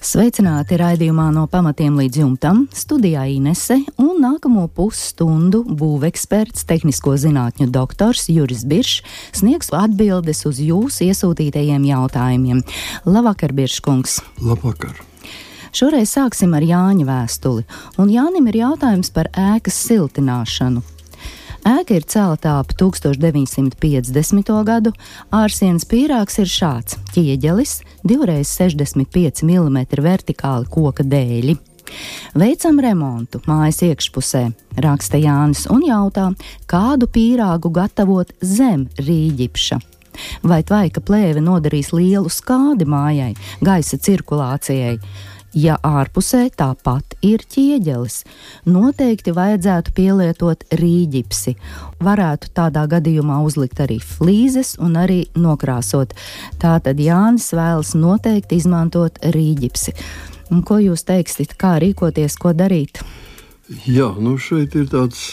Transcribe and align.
Sveicināti 0.00 0.78
raidījumā 0.80 1.26
no 1.36 1.42
pamatiem 1.44 1.98
līdz 2.00 2.22
jumtam, 2.22 2.62
studijā 2.72 3.26
Inese 3.28 3.76
un 4.00 4.22
nākamo 4.22 4.62
pusstundu 4.72 5.60
būveksperts, 5.68 6.64
tehnisko 6.64 7.18
zinātņu 7.20 7.66
doktors 7.68 8.24
Juris 8.32 8.62
Biršs 8.64 9.02
sniegs 9.36 9.68
atbildes 9.76 10.40
uz 10.48 10.62
jūsu 10.64 11.10
iesūtītajiem 11.10 11.84
jautājumiem. 11.90 12.62
Labvakar, 13.04 13.52
Birškungs! 13.52 14.22
Labvakar! 14.40 14.96
Šoreiz 15.76 16.16
sāksim 16.16 16.56
ar 16.56 16.64
Jāņa 16.64 17.04
vēstuli, 17.04 17.66
un 18.00 18.08
Jānim 18.08 18.48
ir 18.48 18.62
jautājums 18.62 19.12
par 19.12 19.28
ēkas 19.36 19.82
siltināšanu. 19.84 20.80
Ēka 21.66 21.98
ir 21.98 22.04
celta 22.08 22.54
ap 22.60 22.72
1950. 22.72 24.52
gadu. 24.64 24.92
Ārsienas 25.30 25.84
pīrāgs 25.84 26.38
ir 26.40 26.48
šāds- 26.48 26.96
ķieģelis, 27.14 27.82
2x65 28.04 29.42
mm 29.44 29.78
vertikāli 30.00 30.68
koka 30.68 31.04
dēļi. 31.04 31.58
Veicam 32.34 32.80
remontu 32.80 33.40
mājas 33.46 33.82
iekšpusē, 33.82 34.52
raksta 34.76 35.18
Jānis 35.20 35.66
un 35.70 35.82
jautā, 35.82 36.34
kādu 36.66 37.06
pīrāgu 37.06 37.70
gatavot 37.70 38.30
zem 38.40 38.88
rīģipša. 38.96 39.80
Vai 40.42 40.62
tvaika 40.62 41.00
plēve 41.00 41.40
nodarīs 41.40 41.92
lielu 41.92 42.30
skādi 42.30 42.86
mājai, 42.86 43.36
gaisa 43.60 43.98
cirkulācijai? 43.98 44.98
Ja 45.56 45.80
ārpusē 45.82 46.44
tāpat 46.54 47.16
ir 47.26 47.42
ķieģelis, 47.50 48.20
noteikti 48.70 49.32
vajadzētu 49.34 49.94
pielietot 49.96 50.62
rīģipsi. 50.78 51.56
Varētu 52.06 52.52
tādā 52.54 52.84
gadījumā 52.90 53.40
uzlikt 53.42 53.82
arī 53.82 53.98
flīzes 53.98 54.76
un 54.78 54.94
arī 55.00 55.24
nokrāsot. 55.34 56.14
Tātad 56.62 57.02
Jānis 57.02 57.50
vēlas 57.50 57.96
noteikti 57.98 58.60
izmantot 58.62 59.18
rīģipsi. 59.26 59.96
Un 60.54 60.62
ko 60.66 60.78
jūs 60.82 61.02
teiksiet, 61.06 61.56
kā 61.58 61.80
rīkoties, 61.82 62.38
ko 62.38 62.54
darīt? 62.54 63.02
Jā, 63.86 64.08
nu 64.18 64.34
šeit 64.38 64.74
ir 64.74 64.88
tāds 64.90 65.28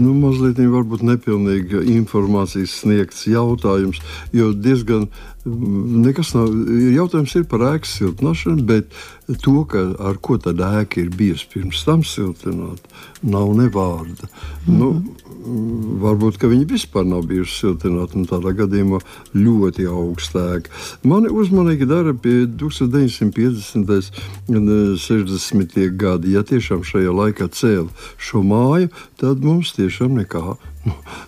nu, 0.00 0.12
mazliet 0.16 0.60
varbūt 0.60 1.02
nepilnīga 1.04 1.82
informācijas 1.92 2.78
sniegts 2.82 3.26
jautājums, 3.28 4.00
jo 4.32 4.52
diezgan 4.56 5.08
nekas 5.44 6.34
nav. 6.36 6.50
Jautājums 6.94 7.34
ir 7.38 7.46
par 7.48 7.64
ēkas 7.72 7.94
siltināšanu, 8.00 8.64
bet 8.68 8.96
to, 9.42 9.64
ka, 9.68 9.82
ar 9.98 10.18
ko 10.22 10.38
tad 10.42 10.60
ēka 10.64 11.00
ir 11.02 11.10
bijusi 11.14 11.48
pirms 11.52 11.84
tam 11.86 12.02
siltināta, 12.06 12.88
nav 13.22 13.52
ne 13.56 13.68
vārda. 13.70 14.28
Mm 14.66 14.74
-hmm. 14.74 14.78
nu, 14.78 14.90
varbūt 16.02 16.40
viņi 16.42 16.66
vispār 16.68 17.04
nav 17.06 17.22
bijuši 17.30 17.58
siltināti, 17.58 18.16
un 18.16 18.26
tādā 18.26 18.52
gadījumā 18.56 19.00
ļoti 19.34 19.86
augsta 19.88 20.38
ēka. 20.56 20.70
Mani 21.02 21.28
uzmanīgi 21.28 21.86
dara 21.86 22.14
pie 22.14 22.46
1950. 22.46 24.10
un 24.48 24.96
60. 24.96 25.96
gadi. 25.96 26.32
Ja 26.32 26.42
tiešām 26.42 26.82
šajā 26.84 27.12
laikā 27.12 27.48
cēla 27.48 27.88
šo 28.18 28.42
māju, 28.42 28.88
tad 29.16 29.44
mums 29.44 29.72
tiešām 29.72 30.16
nekā 30.20 30.56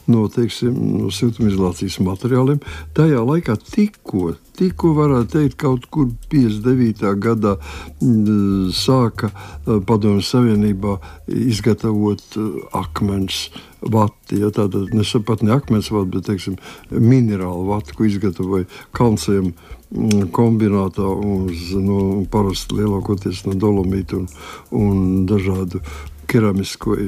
no, 0.07 0.27
teiksim, 0.33 0.75
no 0.99 1.11
siltumizolācijas 1.13 1.99
materiāliem. 2.05 2.61
Tajā 2.97 3.21
laikā 3.27 3.57
tikko, 3.61 4.35
tikko 4.59 4.93
varētu 4.97 5.33
teikt, 5.33 5.57
kaut 5.61 5.87
kur 5.93 6.11
59. 6.33 7.05
gadā 7.23 7.57
mm, 8.03 8.71
sāka 8.77 9.33
eh, 9.33 9.79
Padomju 9.87 10.25
Savienībā 10.27 10.99
izgatavot 11.27 12.25
eh, 12.37 12.49
akmens 12.79 13.47
vati. 13.83 14.41
Ja, 14.43 14.53
tāda 14.55 14.85
nesapat 14.93 15.43
ne 15.43 15.55
akmens 15.57 15.91
vati, 15.93 16.13
bet 16.17 16.29
teiksim, 16.31 16.59
minerālu 16.93 17.69
vati, 17.73 17.97
ko 17.97 18.07
izgatavoja 18.09 18.69
kalnciem 18.97 19.53
mm, 19.53 20.29
kombinātā 20.37 21.09
uz 21.09 21.73
no, 21.79 22.23
parasti 22.33 22.81
lielākoties 22.83 23.45
no 23.49 23.57
dolomīta 23.59 24.21
un, 24.21 24.31
un 24.77 25.23
dažādu 25.31 25.83
keramisko 26.31 26.97
e, 26.97 27.07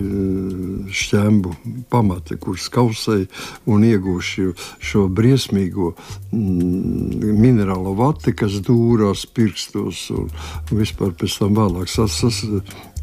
šķēmu 0.94 1.54
pamati, 1.92 2.38
kurš 2.41 2.69
kausēja 2.75 3.28
un 3.70 3.84
ieguvuši 3.86 4.48
šo 4.84 5.06
briesmīgo 5.12 5.92
mm, 6.32 7.34
minerālo 7.41 7.94
vati, 7.98 8.34
kas 8.36 8.60
dūrās 8.64 9.26
pirkstos 9.34 10.06
un 10.14 10.30
vispār 10.72 11.14
pēc 11.19 11.38
tam 11.42 11.56
vēlāk 11.58 11.91
sas, 11.91 12.19
sas, 12.22 12.42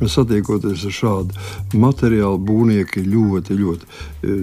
satiekoties 0.09 0.85
ar 0.88 0.95
šādu 0.95 1.78
materiālu, 1.81 2.39
būvnieki 2.47 3.03
ļoti, 3.06 3.57
ļoti 3.59 3.88
e, 3.88 4.38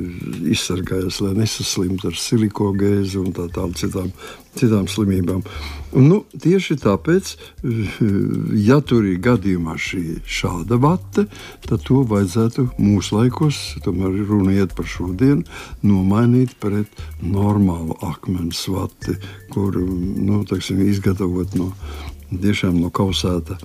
izsargājas, 0.55 1.21
lai 1.25 1.35
nesaslimtu 1.41 2.11
ar 2.11 2.19
silikogēzi 2.19 3.19
un 3.23 3.33
tā 3.37 3.49
tālāk 3.55 3.79
citām, 3.81 4.13
citām 4.59 4.89
slimībām. 4.91 5.43
Nu, 5.99 6.21
tieši 6.43 6.77
tāpēc, 6.83 7.31
ja 8.69 8.79
tur 8.85 9.07
ir 9.09 9.21
gadījumā 9.25 9.79
šī 9.81 10.03
šāda 10.29 10.77
vate, 10.83 11.25
tad 11.65 11.87
to 11.87 12.03
vajadzētu 12.09 12.69
laikos, 13.17 13.63
tomēr 13.87 14.21
runa 14.29 14.55
iet 14.59 14.77
par 14.77 14.89
šodienu, 14.91 15.47
nomainīt 15.87 16.59
pret 16.61 17.03
normālu 17.25 17.97
akmens 18.05 18.67
vati, 18.69 19.17
kur 19.55 19.81
nu, 19.81 20.43
teiksim, 20.49 20.85
izgatavot 20.87 21.57
no, 21.59 21.73
no 22.77 22.93
kausēta 22.93 23.57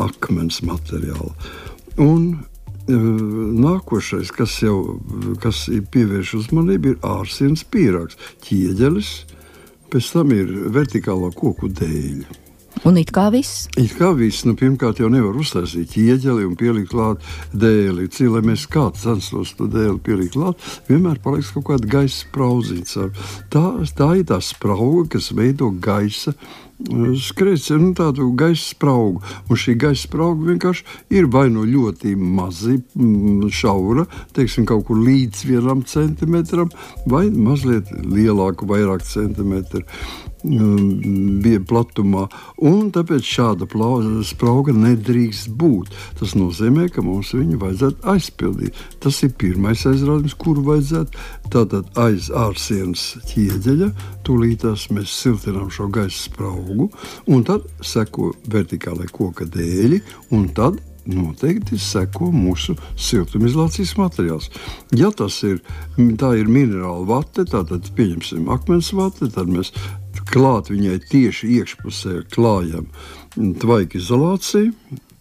akmens 0.00 0.60
materiālu. 0.66 1.32
Un 2.00 2.28
e, 2.88 2.96
Nākošais, 3.60 4.32
kas 4.34 4.56
jau 4.64 4.98
kas 5.42 5.66
pievērš 5.92 6.36
uzmanību, 6.42 6.94
ir 6.94 7.02
ārsienas 7.06 7.64
pīrāgs, 7.68 8.18
ķieģelis, 8.46 9.10
pēc 9.90 10.12
tam 10.14 10.32
ir 10.36 10.54
vertikālā 10.74 11.32
koku 11.36 11.70
dēļa. 11.80 12.49
Un 12.88 12.96
it 12.96 13.10
kā 13.12 13.26
viss? 13.28 13.66
It 13.76 13.92
kā 13.98 14.14
viss. 14.16 14.46
Nu, 14.48 14.54
pirmkārt, 14.56 15.02
jau 15.02 15.10
nevar 15.12 15.36
uztaisīt 15.36 15.92
ķieģeli 15.92 16.46
un 16.48 16.54
pielikt 16.56 16.88
klāt 16.94 17.26
dēli. 17.52 18.08
Lai 18.32 18.40
mēs 18.46 18.64
kāds 18.72 19.04
censtos 19.04 19.52
to 19.58 19.68
dēli 19.68 19.98
pielikt 20.04 20.32
klāt, 20.38 20.64
vienmēr 20.88 21.20
paliks 21.20 21.52
kaut 21.52 21.66
kāda 21.68 21.90
gaisa 21.98 22.22
sprauzīts. 22.22 22.96
Tā, 23.52 23.64
tā 23.98 24.10
ir 24.20 24.26
tā 24.30 24.40
sprauga, 24.44 25.10
kas 25.16 25.28
veido 25.36 25.68
gaisa 25.76 26.32
skrējas 27.20 27.66
nu, 27.76 27.90
tādu 27.92 28.30
gaisa 28.32 28.70
spraugu. 28.70 29.20
Un 29.50 29.60
šī 29.60 29.74
gaisa 29.80 30.06
sprauga 30.06 30.48
vienkārši 30.48 30.86
ir 31.18 31.28
vai 31.28 31.50
nu 31.52 31.66
ļoti 31.68 32.14
mazi, 32.16 32.78
šaura, 33.52 34.06
teiksim, 34.32 34.64
kaut 34.64 34.86
kur 34.88 34.96
līdz 35.04 35.44
vienam 35.50 35.84
centimetram, 35.84 36.72
vai 37.04 37.26
mazliet 37.28 37.92
lielāku, 37.92 38.68
vairāk 38.70 39.04
centimetru 39.04 39.84
bija 40.44 41.60
platumā. 41.68 42.26
Tāpēc 42.94 43.26
šāda 43.26 43.68
sprauga 44.26 44.72
nedrīkst 44.74 45.50
būt. 45.60 45.92
Tas 46.20 46.34
nozīmē, 46.38 46.88
ka 46.92 47.04
mums 47.04 47.32
viņu 47.36 47.60
vajadzētu 47.60 48.08
aizpildīt. 48.14 48.74
Tas 49.00 49.22
ir 49.26 49.34
pirmais 49.40 49.84
aizrādījums, 49.86 50.36
kuru 50.40 50.64
vajadzētu. 50.70 51.24
Tātad 51.50 51.88
aiz 52.00 52.30
ārsienas 52.30 53.06
ķieģeļa, 53.30 53.90
tūlītās 54.26 54.90
mēs 54.94 55.16
siltinām 55.22 55.70
šo 55.72 55.88
gaisa 55.92 56.28
spraugu, 56.28 56.90
un 57.26 57.42
tad 57.44 57.66
seko 57.82 58.32
vertikālai 58.50 59.10
koka 59.12 59.48
dēļi, 59.50 60.00
un 60.36 60.48
tad 60.54 60.78
noteikti 61.10 61.78
seko 61.80 62.30
mūsu 62.34 62.76
siltumizolācijas 63.00 63.94
materiāls. 63.98 64.50
Ja 64.96 65.10
tas 65.16 65.40
ir, 65.48 65.60
ir 65.98 66.50
minerāla 66.50 67.06
vate, 67.08 67.46
tad 67.48 67.72
pieņemsim 67.96 68.50
akmens 68.52 68.92
vate, 68.96 69.30
tad 69.32 69.50
mēs 69.50 69.72
klāt 70.32 70.72
viņai 70.72 70.98
tieši 71.10 71.54
iekšpusē 71.60 72.24
klājam 72.34 72.90
tvaika 73.36 74.00
izolāciju. 74.00 74.74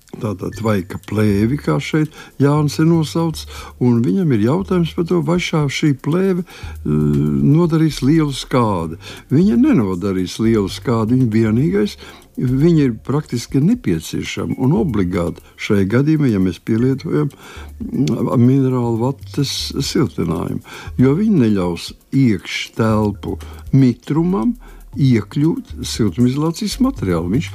Tātad 0.10 0.56
tvaika 0.58 0.98
plēvi, 1.06 1.60
kā 1.62 1.76
šeit 1.78 2.16
Jānis 2.42 2.80
ir 2.82 2.88
nosaucis, 2.90 3.46
un 3.78 4.00
viņam 4.02 4.32
ir 4.34 4.48
jautājums 4.48 4.96
par 4.98 5.06
to, 5.06 5.20
vai 5.22 5.38
šā 5.38 5.68
šī 5.70 5.92
plēve 6.02 6.42
uh, 6.42 6.48
nodarīs 6.90 8.02
lielu 8.02 8.34
skādi. 8.34 8.98
Viņa 9.30 9.60
nenodarīs 9.62 10.40
lielu 10.42 10.66
skādi, 10.74 11.14
viņa 11.14 11.30
vienīgais 11.36 11.96
Viņi 12.40 12.84
ir 12.88 12.94
praktiski 13.04 13.60
nepieciešami 13.60 14.56
un 14.64 14.74
obligāti 14.80 15.44
šajā 15.60 15.88
gadījumā, 15.92 16.30
ja 16.32 16.40
mēs 16.40 16.62
pielietojam 16.64 17.28
mm, 17.28 18.30
minerālu 18.40 18.96
vatas 19.02 19.52
siltinājumu, 19.76 20.62
jo 21.02 21.16
viņi 21.18 21.42
neļaus 21.44 21.90
iekštelpu 22.16 23.36
mitrumam, 23.76 24.56
iekļūt 25.00 25.80
siltumizolācijas 25.88 26.80
materiālu. 26.84 27.32
Viņš 27.38 27.50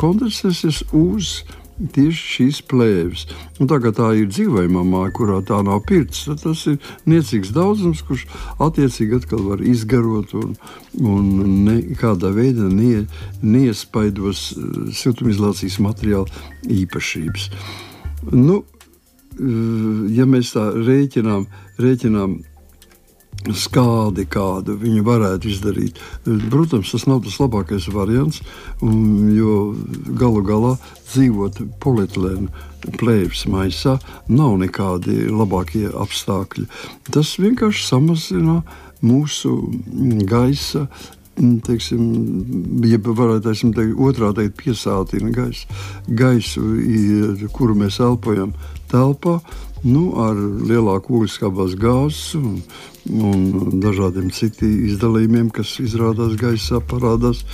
kondensēsies 0.00 0.84
uz 0.96 1.40
tieši 1.94 2.24
šīs 2.34 2.60
plēves. 2.68 3.24
Un 3.60 3.68
tagad 3.70 3.96
tā 3.98 4.10
ir 4.18 4.28
dzīvojama 4.30 4.82
māja, 4.86 5.12
kurā 5.16 5.38
tā 5.46 5.60
nav 5.64 5.82
pirts. 5.88 6.26
Tas 6.42 6.64
ir 6.68 6.76
niecīgs 7.08 7.54
daudzums, 7.56 8.02
kurš 8.06 8.26
attiecīgi 8.60 9.20
atkal 9.20 9.44
var 9.48 9.64
izgarot 9.64 10.34
un, 10.38 10.52
un 11.00 11.30
nekādā 11.68 12.32
veidā 12.36 12.68
nie, 12.72 13.06
neiespaidos 13.42 14.50
eh, 14.52 14.68
siltumizolācijas 14.96 15.80
materiāla 15.84 16.44
īpašības. 16.82 17.48
Nu, 18.34 18.60
eh, 18.60 20.14
ja 20.18 20.28
mēs 20.28 20.54
tā 20.56 20.68
rēķinām, 20.76 21.48
rēķinām 21.80 22.40
skādi, 23.56 24.26
kādu 24.28 24.76
viņi 24.80 25.04
varētu 25.06 25.50
izdarīt. 25.50 26.00
Protams, 26.24 26.92
tas 26.92 27.06
nav 27.08 27.22
tas 27.24 27.38
labākais 27.40 27.88
variants, 27.92 28.42
jo 28.80 29.54
galu 30.20 30.42
galā 30.46 30.74
dzīvot 31.10 31.62
polietilēnu 31.82 32.50
plēves 33.00 33.46
maisā 33.50 33.96
nav 34.28 34.58
nekādi 34.60 35.28
labākie 35.30 35.88
apstākļi. 35.90 36.66
Tas 37.12 37.36
vienkārši 37.40 37.86
samazina 37.86 38.60
mūsu 39.04 39.56
gaisa. 40.28 40.86
Teiksim, 41.40 42.02
ja 42.84 42.98
varētu 43.00 43.54
teikt, 43.72 43.94
otrā 43.96 44.34
teikt, 44.36 44.58
piesātina 44.60 45.30
gaisu, 45.32 45.78
gaisu, 46.04 46.64
kuru 47.56 47.78
mēs 47.80 47.96
elpojam 48.04 48.50
telpā, 48.90 49.38
nu, 49.86 50.10
ar 50.20 50.36
lielāku 50.36 51.20
ogliskābās 51.20 51.78
gāzes 51.80 52.34
un, 52.36 52.58
un 53.08 53.80
dažādiem 53.82 54.30
citiem 54.34 54.86
izdalījumiem, 54.90 55.50
kas 55.54 55.76
izrādās 55.82 56.36
gaisā, 56.40 56.80
parādās. 56.84 57.44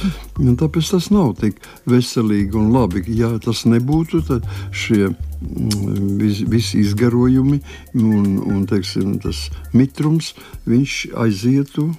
Un 0.43 0.57
tāpēc 0.59 0.91
tas 0.95 1.11
nav 1.15 1.37
tik 1.41 1.61
veselīgi 1.89 2.59
un 2.59 2.73
labi. 2.75 3.05
Ja 3.17 3.31
tas 3.43 3.65
nebūtu, 3.69 4.23
tad 4.27 4.49
šie 4.75 5.11
mm, 5.11 6.17
visi 6.23 6.49
vis 6.51 6.73
izgarojumi 6.79 7.61
un, 7.95 8.41
un 8.47 8.67
teiksim, 8.69 9.19
tas 9.23 9.47
mitrums 9.77 10.35
aizietu 10.67 11.91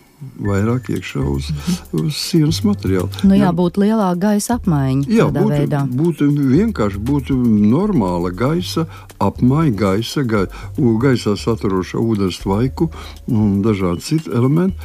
vairāk 0.42 0.90
iekšā 0.96 1.22
uz, 1.30 1.50
uz 1.94 2.18
sienas 2.18 2.64
materiāla. 2.66 3.10
Nu, 3.28 3.36
jā, 3.38 3.52
būtu 3.54 3.84
lielāka 3.84 4.18
gaisa 4.24 4.58
apmaiņa. 4.58 5.06
Jā, 5.14 5.28
būtu, 5.34 5.52
veidā. 5.52 5.82
būtu 6.00 6.30
vienkārši 6.34 7.02
būtu 7.10 7.38
normāla 7.46 8.32
gaisa 8.34 8.88
apmaiņa, 9.24 9.76
gaisa, 9.78 10.24
ga, 10.26 10.46
gaisā 10.78 11.36
saturoša 11.38 12.02
ūdens 12.02 12.42
tvaiku 12.42 12.90
un 13.30 13.62
dažādi 13.66 14.08
citi 14.10 14.34
elementi. 14.34 14.78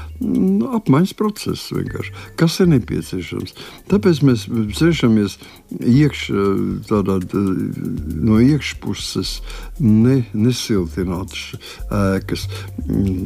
Apmaiņas 0.76 1.17
process 1.19 1.73
vienkārši. 1.73 2.14
Kas 2.40 2.61
ir 2.61 2.69
nepieciešams? 2.75 3.56
Tāpēc 3.93 4.23
mēs 4.29 4.46
cenšamies 4.79 5.38
iekš, 5.81 6.23
tādā, 6.89 7.19
no 7.33 8.39
iekšpuses 8.43 9.35
ne, 9.81 10.23
nesiltināt 10.35 11.35
ēkas 11.93 12.47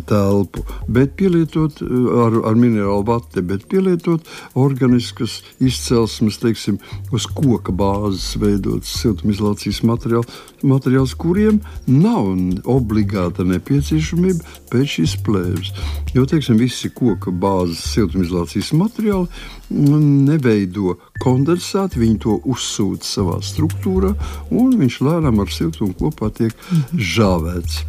telpu, 0.09 0.65
bet 0.89 1.17
pielietot 1.19 1.83
ar, 1.83 2.39
ar 2.51 2.59
minerālu 2.59 3.07
vati, 3.09 3.43
bet 3.47 3.67
pielietot 3.71 4.27
organiskas 4.59 5.41
izcelsmes, 5.63 6.41
teiksim, 6.43 6.79
uz 7.15 7.29
koka 7.37 7.75
bāzes 7.75 8.37
veidotas 8.41 8.95
siltumizolācijas 9.03 9.83
materiāls, 9.87 10.41
materiāls, 10.67 11.17
kuriem 11.19 11.61
nav 11.91 12.33
obligāta 12.71 13.47
nepieciešamība 13.47 14.57
pēc 14.73 14.97
šīs 14.99 15.19
plēves. 15.27 15.73
Jo, 16.17 16.27
teiksim, 16.29 16.59
visi 16.61 16.91
koka 16.95 17.33
bāzes 17.35 17.83
siltumizolācijas 17.93 18.73
materiāli 18.77 19.29
nu, 19.69 19.99
neveido 20.01 20.97
kondensātu, 21.23 22.01
viņi 22.03 22.19
to 22.25 22.37
uzsūta 22.49 23.07
savā 23.07 23.41
struktūrā, 23.45 24.13
un 24.51 24.77
viņš 24.81 25.01
lēnām 25.07 25.43
ar 25.45 25.53
siltumu 25.53 25.97
kopā 25.99 26.31
tiek 26.35 26.55
žāvēts. 26.93 27.83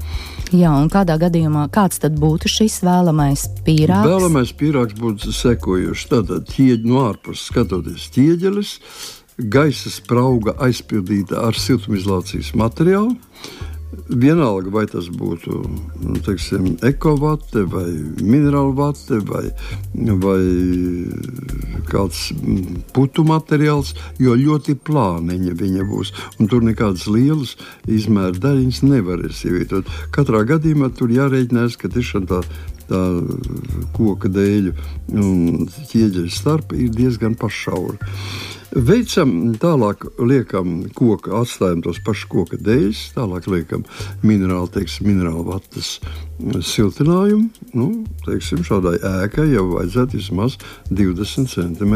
Jā, 0.55 0.71
un 0.71 0.87
kādā 0.87 1.17
gadījumā 1.19 1.65
kāds 1.75 1.99
tad 1.99 2.15
būtu 2.21 2.47
šis 2.47 2.79
vēlamais 2.87 3.47
pīrāgs? 3.65 4.07
Vēlamais 4.07 4.53
pīrāgs 4.55 4.95
būtu 4.95 5.33
sekojošs. 5.35 6.05
Tātad 6.13 6.53
no 6.87 7.01
ārpuses 7.09 7.49
skatoties 7.51 8.07
ķieģelis, 8.15 8.77
gaisa 9.37 9.91
sprauga 9.91 10.55
aizpildīta 10.63 11.43
ar 11.49 11.59
siltumizolācijas 11.59 12.53
materiālu. 12.55 13.17
Vienalga, 14.07 14.71
vai 14.71 14.83
tas 14.89 15.07
būtu 15.15 15.61
nu, 16.03 16.17
teiksim, 16.23 16.73
ekovate, 16.83 17.63
vai 17.71 17.85
minerāla 18.19 18.73
vate, 18.75 19.19
vai, 19.29 19.45
vai 20.23 20.41
kāds 21.87 22.25
putu 22.95 23.23
materiāls, 23.27 23.93
jo 24.19 24.35
ļoti 24.35 24.75
plāniņa 24.87 25.55
viņa 25.61 25.87
būs. 25.87 26.11
Tur 26.51 26.67
nekādas 26.67 27.07
lielas 27.07 27.55
izmēra 27.87 28.35
daļiņas 28.35 28.83
nevarēs 28.83 29.45
ievietot. 29.47 29.91
Katrā 30.15 30.43
gadījumā 30.51 30.91
tur 30.97 31.13
jārēķinās, 31.15 31.79
ka 31.79 31.91
tiešām 31.93 32.27
tā 32.27 32.43
tā 32.89 33.01
koka 33.95 34.31
dēļu 34.31 34.75
un 35.15 35.65
ķieģeļa 35.91 36.33
starp 36.33 36.75
ir 36.77 36.93
diezgan 36.95 37.37
pašaura. 37.39 37.97
Veicam 38.75 39.55
tālāk, 39.57 40.03
liekam, 40.19 40.81
koku, 40.93 41.31
atstājam 41.39 41.79
tos 41.85 42.01
pašus 42.03 42.27
koka 42.29 42.57
dēļus, 42.59 42.99
tālāk 43.15 43.47
liekam 43.47 43.85
minerālu, 44.27 44.67
teiksim, 44.75 45.07
minerālu 45.07 45.45
vatas 45.47 45.93
siltinājumu. 46.67 47.47
Nu, 47.79 47.87
teiksim, 48.25 48.65
šādai 48.67 48.97
ēkai 49.23 49.47
jau 49.53 49.63
vajadzētu 49.71 50.19
vismaz 50.19 50.59
20 50.91 51.47
cm 51.55 51.95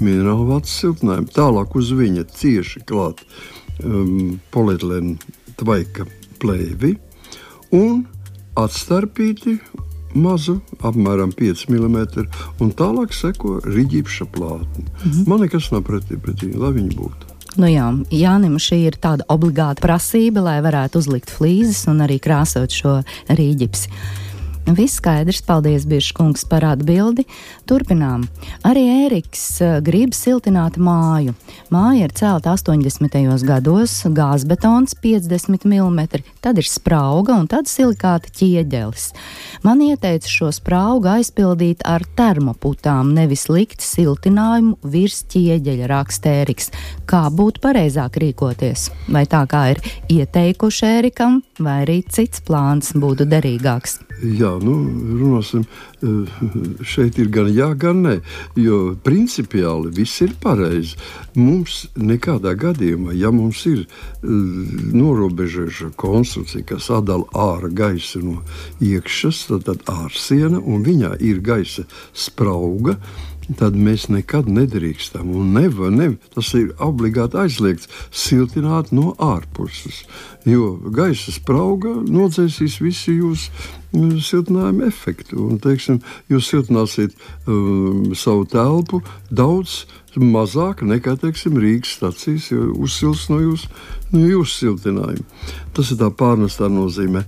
minerālu 0.00 0.48
vatas 0.54 0.72
siltinājumu. 0.80 1.30
Tālāk 1.36 1.76
uz 1.76 1.92
viņa 2.00 2.26
cieši 2.32 2.82
klāt 2.88 3.20
um, 3.84 4.40
polietilēna 4.56 5.18
tvaika 5.60 6.08
plēvi 6.40 6.96
un 7.76 8.06
atstarpīti 8.56 9.60
mazu, 10.16 10.58
apmēram 10.80 11.32
5 11.36 11.66
mm, 11.68 12.26
un 12.64 12.74
tālāk 12.76 13.14
seko 13.16 13.60
rīķīša 13.64 14.28
plātne. 14.34 14.84
Mm 14.84 15.10
-hmm. 15.10 15.26
Man 15.28 15.40
nekas 15.40 15.70
nav 15.70 15.86
pretī, 15.88 16.18
pretī, 16.20 16.52
lai 16.56 16.72
viņi 16.72 16.96
būtu. 16.96 17.32
Nu 17.56 17.66
jā, 17.66 17.88
Jānim 18.12 18.58
šī 18.60 18.82
ir 18.86 18.98
tāda 19.00 19.24
obligāta 19.32 19.80
prasība, 19.80 20.42
lai 20.44 20.60
varētu 20.60 21.00
uzlikt 21.00 21.30
flīzes 21.32 21.86
un 21.88 22.04
arī 22.04 22.18
krāsot 22.20 22.70
šo 22.70 23.02
rīģipsi. 23.28 23.88
Viss 24.66 24.98
skaidrs, 24.98 25.44
paldies, 25.46 25.84
Biržkungs, 25.86 26.42
par 26.50 26.64
atbildi. 26.66 27.22
Turpinām. 27.70 28.24
Arī 28.66 28.82
Ēriks 29.06 29.44
eh, 29.62 29.76
grib 29.78 30.10
siltināt 30.16 30.74
māju. 30.74 31.36
Māja 31.70 32.08
ir 32.08 32.14
celta 32.18 32.50
80. 32.56 33.14
gados, 33.46 33.94
gāzbetons 34.10 34.96
50 34.98 35.68
mm, 35.70 36.00
tad 36.42 36.58
ir 36.58 36.66
sprauga 36.66 37.36
un 37.38 37.46
tad 37.46 37.70
silikāta 37.70 38.32
ķieģelis. 38.34 39.12
Man 39.62 39.84
ieteica 39.86 40.26
šo 40.30 40.50
spraugu 40.50 41.12
aizpildīt 41.14 41.86
ar 41.86 42.02
termoputām, 42.18 43.14
nevis 43.14 43.46
likt 43.46 43.86
siltinājumu 43.86 44.80
virs 44.82 45.22
ķieģeļa 45.30 45.92
rakstēriks. 45.94 46.72
Kā 47.06 47.22
būtu 47.30 47.62
pareizāk 47.62 48.18
rīkoties? 48.18 48.90
Vai 49.14 49.28
tā 49.30 49.44
kā 49.46 49.62
ir 49.76 49.82
ieteikuši 50.10 50.90
Ērikam, 50.90 51.38
vai 51.62 51.84
arī 51.86 52.00
cits 52.10 52.42
plāns 52.42 52.90
būtu 52.98 53.30
derīgāks? 53.30 54.00
Jā, 54.16 54.55
nu, 54.62 54.74
runāsim, 55.20 55.64
eh, 56.02 56.84
šeit 56.84 57.18
ir 57.18 57.28
gan 57.32 57.50
jā, 57.52 57.70
gan 57.78 58.02
nē. 58.06 58.16
Jo 58.56 58.96
principiāli 59.04 59.92
viss 59.94 60.22
ir 60.24 60.34
pareizi. 60.40 60.96
Mums 61.34 61.86
nekādā 61.96 62.54
gadījumā, 62.56 63.14
ja 63.16 63.30
mums 63.30 63.64
ir 63.66 63.84
eh, 63.86 64.26
norobežoša 64.96 65.92
konstrukcija, 65.96 66.64
kas 66.66 66.90
sadala 66.90 67.26
ārā 67.32 67.70
gaisu 67.70 68.22
no 68.24 68.42
iekšas, 68.80 69.46
tad, 69.50 69.66
tad 69.68 69.86
ārsiena 69.90 70.60
un 70.62 70.84
viņā 70.86 71.16
ir 71.20 71.40
gaisa 71.44 71.86
sprauga 72.14 72.96
tad 73.54 73.76
mēs 73.78 74.08
nekad 74.10 74.48
nedrīkstam. 74.50 75.30
Un 75.38 75.52
nevar, 75.54 75.92
nevar, 75.94 76.16
tas 76.34 76.52
ir 76.58 76.72
obligāti 76.82 77.38
aizliegts 77.44 77.90
siltināt 78.10 78.92
no 78.96 79.14
ārpuses. 79.22 80.02
Jo 80.46 80.74
gaisa 80.94 81.34
sprauga 81.34 81.92
nodzēsīs 82.02 82.80
visu 82.82 83.14
jūsu 83.14 83.52
mm, 83.92 84.18
siltinājuma 84.26 84.90
efektu. 84.90 85.38
Un, 85.46 85.60
teiksim, 85.62 86.00
jūs 86.32 86.50
siltināsiet 86.50 87.14
um, 87.46 88.12
savu 88.18 88.46
telpu 88.50 89.02
daudz 89.30 89.84
mazāk 90.16 90.80
nekā 90.86 91.18
teiksim, 91.20 91.58
Rīgas 91.60 91.98
stācijas 91.98 92.48
uzsils 92.72 93.26
no 93.28 93.42
jūsu 93.42 93.68
no 94.14 94.22
jūs 94.24 94.54
siltinājuma. 94.62 95.26
Tas 95.76 95.92
ir 95.92 96.00
tā 96.00 96.08
pārnestā 96.10 96.70
nozīmē. 96.72 97.26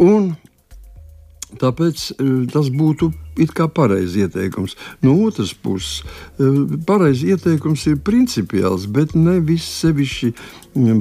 Un 0.00 0.32
Tāpēc 1.58 2.02
tas 2.52 2.68
būtu 2.70 3.10
it 3.40 3.54
kā 3.56 3.66
pareizi 3.72 4.24
ieteikums. 4.24 4.76
No 5.04 5.16
otras 5.26 5.52
puses, 5.54 6.04
pareizi 6.86 7.32
ieteikums 7.34 7.86
ir 7.90 8.00
principiāls, 8.04 8.86
bet 8.90 9.16
ne 9.18 9.38
viss 9.44 9.80
sevišķi 9.80 10.32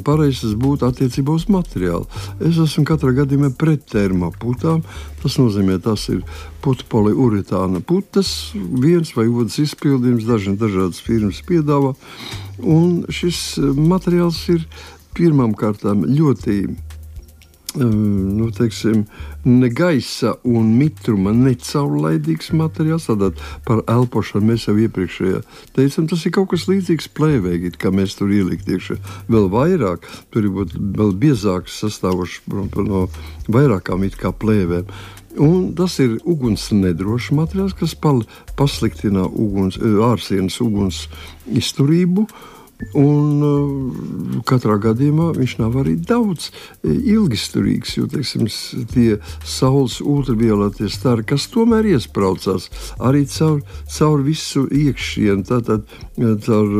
pareizs 0.05 0.55
būtu 0.58 0.88
attiecībā 0.88 1.36
uz 1.36 1.46
materiālu. 1.51 2.08
Es 2.39 2.58
esmu 2.58 2.86
katrā 2.89 3.13
gadījumā 3.22 3.51
pret 3.60 3.86
termoputām. 3.91 4.81
Tas 5.22 5.38
nozīmē, 5.38 5.77
tas 5.84 6.08
ir 6.13 6.24
putu 6.63 6.88
poliuretāna 6.89 7.84
putas, 7.86 8.51
viens 8.55 9.12
vai 9.15 9.27
otrs 9.29 9.60
izpildījums, 9.65 10.27
daži 10.27 10.55
dažādas 10.60 11.03
firmas 11.03 11.43
piedāvā. 11.46 11.93
Un 12.60 13.03
šis 13.13 13.60
materiāls 13.77 14.41
ir 14.55 14.65
pirmām 15.15 15.53
kārtām 15.58 16.05
ļoti 16.08 16.62
nu, 17.78 18.50
teiksim, 18.52 19.06
ne 19.44 19.70
gaisa 19.70 20.34
un 20.48 20.72
mitruma, 20.78 21.34
ne 21.36 21.54
caurlaidīgs 21.56 22.52
materiāls. 22.58 23.08
Tātad 23.10 23.40
par 23.68 23.84
elpošanu 23.90 24.52
mēs 24.52 24.68
jau 24.68 24.76
iepriekšējā 24.80 25.42
teicām, 25.78 26.10
tas 26.10 26.26
ir 26.26 26.36
kaut 26.36 26.52
kas 26.54 26.68
līdzīgs 26.70 27.10
plēvēji, 27.18 27.74
kā 27.80 27.94
mēs 27.94 28.18
tur 28.20 28.34
ielikt 28.34 28.70
iekšā. 28.70 29.00
Vēl 29.32 29.50
vairāk, 29.54 30.10
tur 30.34 30.50
ir 30.50 30.76
vēl 31.00 31.16
biezāks 31.22 31.80
sastāvošs 31.84 32.42
no 32.50 33.08
vairākām 33.48 34.06
it 34.08 34.20
kā 34.20 34.34
plēvēm. 34.34 34.90
Un 35.40 35.74
tas 35.78 36.00
ir 36.02 36.18
uguns 36.28 36.72
nedrošs 36.74 37.30
materiāls, 37.38 37.76
kas 37.78 37.94
pasliktina 38.58 39.28
uguns, 39.30 39.78
ārsienas 39.80 40.58
uguns 40.66 41.06
izturību. 41.48 42.26
Uh, 42.26 42.56
Un 42.95 43.41
uh, 43.43 44.41
katrā 44.48 44.77
gadījumā 44.79 45.33
viņš 45.36 45.55
nav 45.59 45.75
arī 45.81 45.98
daudz 46.00 46.48
e, 46.48 46.93
ilgsturīgs, 47.12 47.98
jo 47.98 48.07
teiksim, 48.07 48.48
tie 48.93 49.17
saules 49.43 50.00
ultravioletie 50.00 50.88
stari, 50.91 51.25
kas 51.27 51.50
tomēr 51.51 51.89
iesprācās 51.91 52.69
arī 53.03 53.25
caur, 53.27 53.59
caur 53.98 54.24
visu 54.24 54.63
iekšienu, 54.71 55.43
tātad 55.50 55.83
e, 56.15 56.33
caur 56.45 56.71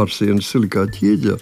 ārsienas 0.00 0.52
silikāta 0.52 0.98
ķieģa 0.98 1.38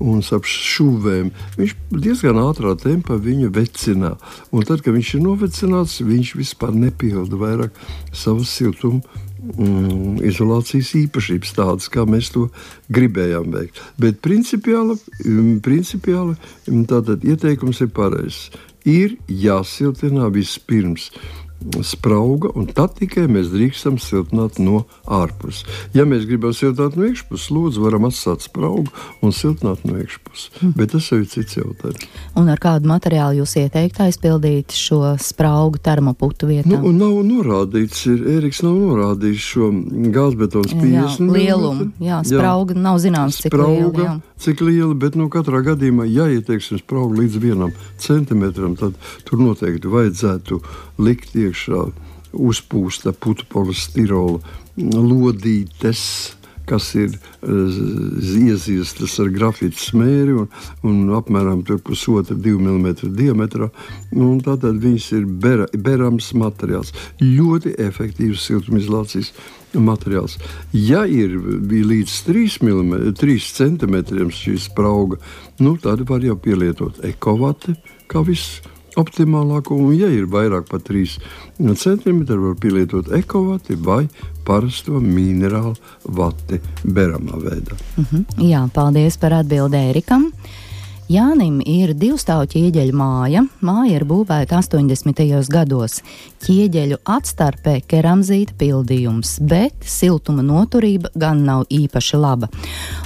un 0.00 0.22
ap 0.32 0.46
šuvēm. 0.48 1.32
Viņš 1.58 1.74
diezgan 1.92 2.38
ātrā 2.40 2.76
tempā 2.80 3.18
viņu 3.20 3.50
vecinā. 3.56 4.14
Un 4.54 4.64
tad, 4.68 4.84
kad 4.84 4.96
viņš 4.96 5.16
ir 5.18 5.24
novecināts, 5.26 5.98
viņš 6.06 6.36
vispār 6.38 6.72
nepilda 6.76 7.40
vairāk 7.40 7.76
savas 8.16 8.54
siltuma 8.54 9.02
mm, 9.40 10.20
izolācijas 10.28 10.92
īpašības, 11.04 11.54
tādas 11.56 11.90
kā 11.92 12.06
mēs 12.08 12.32
to 12.34 12.48
gribējām 12.92 13.50
veikt. 13.54 13.80
Bet 14.00 14.20
principiāli, 14.24 14.98
mm, 15.24 15.60
principiāli 15.64 16.36
mm, 16.36 16.84
tātad 16.90 17.24
ieteikums 17.26 17.82
ir 17.84 17.92
pareizs. 17.96 18.50
Ir 18.88 19.18
jāsiltina 19.28 20.30
vispirms 20.32 21.10
sprauga, 21.82 22.48
un 22.56 22.66
tad 22.72 22.94
tikai 22.98 23.26
mēs 23.30 23.50
drīkstam 23.52 23.98
siltināt 24.00 24.58
no 24.62 24.84
ārpuses. 25.04 25.66
Ja 25.94 26.06
mēs 26.08 26.24
gribam 26.28 26.54
siltināt 26.56 26.96
no 26.96 27.04
iekšpuses, 27.08 27.50
lūdzu, 27.52 27.82
varam 27.84 28.08
atstāt 28.08 28.46
spraugu 28.46 28.88
un 29.24 29.34
siltināt 29.36 29.84
no 29.84 29.98
iekšpuses. 30.00 30.48
Mm. 30.60 30.72
Bet 30.78 30.94
tas 30.94 31.10
jau 31.12 31.20
ir 31.20 31.28
cits 31.30 31.58
jautājums. 31.58 32.06
Un 32.40 32.48
ar 32.52 32.60
kādu 32.62 32.88
materiālu 32.90 33.42
jūs 33.42 33.56
ieteikt 33.60 34.00
aizpildīt 34.06 34.74
šo 34.76 35.14
spraugu 35.20 35.82
termoputu 35.84 36.48
vietā? 36.48 36.70
Nu, 36.70 36.94
nav 36.96 37.20
norādīts, 37.28 38.06
ir, 38.08 38.24
Eriks 38.38 38.62
nav 38.64 38.78
norādījis 38.80 39.50
šo 39.52 39.70
gāzbetons 40.16 40.74
50 40.74 41.28
lielumu. 41.36 41.90
Jā, 42.00 42.22
sprauga 42.26 42.76
jā. 42.76 42.84
nav 42.88 43.00
zināms, 43.04 43.42
cik 43.44 43.52
sprauga, 43.52 43.76
liela. 43.76 44.08
Jā. 44.08 44.16
Cik 44.40 44.64
liela, 44.64 44.94
bet 44.96 45.18
nu, 45.20 45.28
katrā 45.32 45.60
gadījumā, 45.66 46.08
ja 46.08 46.30
ieteiksim 46.32 46.80
spraugu 46.80 47.20
līdz 47.20 47.40
vienam 47.42 47.74
centimetram, 48.00 48.78
tad 48.80 48.96
tur 49.28 49.42
noteikti 49.42 49.90
vajadzētu 49.92 50.62
likt 51.04 51.36
iekšā 51.36 51.49
uzpūsta 52.32 53.14
putu 53.16 53.46
polistirola 53.50 54.38
lodītes 54.76 56.02
kas 56.70 56.92
ir 56.94 57.14
uh, 57.16 57.78
iezīstas 58.20 59.16
ar 59.22 59.30
grafītu 59.34 59.80
smēri 59.80 60.36
un, 60.42 60.48
un 60.86 61.14
apmēram 61.18 61.64
pusotra, 61.66 62.36
divu 62.36 62.60
milimetru 62.62 63.10
diametrā. 63.14 63.70
Tātad 64.46 64.78
viņas 64.82 65.08
ir 65.18 65.26
bera, 65.42 65.66
berams 65.74 66.30
materiāls, 66.38 66.94
ļoti 67.22 67.74
efektīvs 67.82 68.46
siltumizolācijas 68.50 69.32
materiāls. 69.74 70.36
Ja 70.74 71.04
ir 71.06 71.36
līdz 71.70 72.18
3, 72.26 72.58
mm, 72.66 73.14
3 73.18 73.52
cm 73.58 74.30
šī 74.34 74.58
sprauga, 74.62 75.20
nu, 75.62 75.76
tad 75.82 76.06
var 76.08 76.26
jau 76.26 76.38
pielietot 76.38 77.02
ekovati 77.06 77.76
kā 78.10 78.22
viss 78.26 78.60
optimālāko, 78.98 79.76
un, 79.76 79.92
ja 79.94 80.08
ir 80.10 80.26
vairāk 80.30 80.68
par 80.70 80.82
3 80.86 81.18
cm, 81.58 82.24
var 82.28 82.56
pielietot 82.60 83.12
ekovati 83.12 83.76
vai 83.78 84.08
parasto 84.46 85.00
minerālu 85.00 85.76
vati 86.04 86.60
beramā 86.84 87.38
veidā. 87.38 87.76
Uh 87.96 88.04
mhm. 88.04 88.24
-huh. 88.36 88.50
Jā, 88.50 88.68
paldies 88.74 89.16
par 89.16 89.32
atbildi 89.32 89.76
Erikam. 89.76 90.32
Jānim 91.10 91.56
ir 91.66 91.90
divstāvu 91.98 92.46
ķieģeļa 92.52 92.94
māja. 92.94 93.40
Māja 93.66 93.96
ir 93.96 94.04
būvēta 94.06 94.60
80. 94.60 95.24
gados. 95.50 95.96
Ķieģeļu 96.44 97.00
atstarpē 97.02 97.80
keramzīta 97.90 98.54
pildījums, 98.60 99.32
bet 99.42 99.74
siltuma 99.82 100.44
noturība 100.46 101.10
gan 101.18 101.42
nav 101.48 101.66
īpaši 101.66 102.20
laba. 102.22 102.46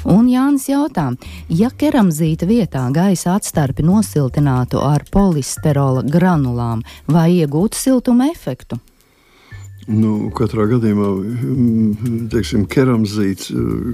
Un 0.05 0.29
Jānis 0.29 0.69
jautā, 0.69 1.15
ja 1.49 1.73
keramzīta 1.73 2.45
vietā 2.45 2.85
gaisa 2.93 3.39
atstarpi 3.39 3.89
nosiltinātu 3.89 4.85
ar 4.85 5.09
polisterola 5.09 6.05
granulām, 6.05 6.85
vai 7.09 7.31
iegūtu 7.39 7.87
siltuma 7.87 8.29
efektu? 8.35 8.85
Nu, 9.85 10.31
katrā 10.33 10.64
gadījumā 10.71 11.09
mm, 11.12 12.29
teiksim, 12.33 12.64
keramzīts, 12.73 13.50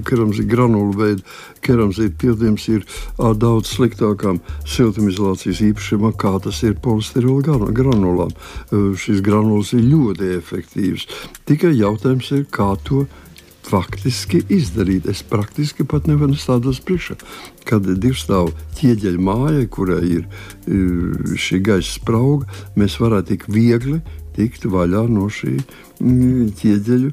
keramzīta 0.07 0.47
granulu 0.47 0.95
veida 0.95 1.25
keramzīta 1.65 2.15
pildījums 2.21 2.67
ir 2.71 2.85
ar 3.21 3.35
daudz 3.39 3.73
sliktākām 3.75 4.39
siltumizolācijas 4.69 5.63
īpašībām, 5.71 6.15
kā 6.19 6.37
tas 6.43 6.61
ir 6.67 6.77
polistirola 6.83 7.71
granulām. 7.75 8.31
Šis 8.71 9.19
granuls 9.25 9.73
ir 9.75 9.83
ļoti 9.89 10.31
efektīvs. 10.37 11.07
Tikai 11.49 11.73
jautājums 11.75 12.31
ir, 12.37 12.47
kā 12.51 12.71
to 12.87 13.05
faktiski 13.67 14.41
izdarīt. 14.51 15.05
Es 15.09 15.21
praktiski 15.27 15.85
pat 15.87 16.07
nevaru 16.09 16.35
stāties 16.39 16.81
priekšā. 16.85 17.17
Kad 17.67 17.87
ir 17.91 17.99
divi 18.01 18.17
stāvi 18.17 18.55
ķieģeļa 18.79 19.21
mājai, 19.27 19.67
kurai 19.71 20.01
ir 20.17 20.25
šī 21.39 21.61
gaisa 21.67 21.99
sprauga, 21.99 22.49
mēs 22.79 22.97
varētu 23.01 23.35
tik 23.35 23.47
viegli 23.51 24.01
tikt 24.41 24.65
vaļā 24.73 25.05
no 25.13 25.27
šī 25.29 25.59
mm, 26.01 26.51
ķieģeļu 26.59 27.11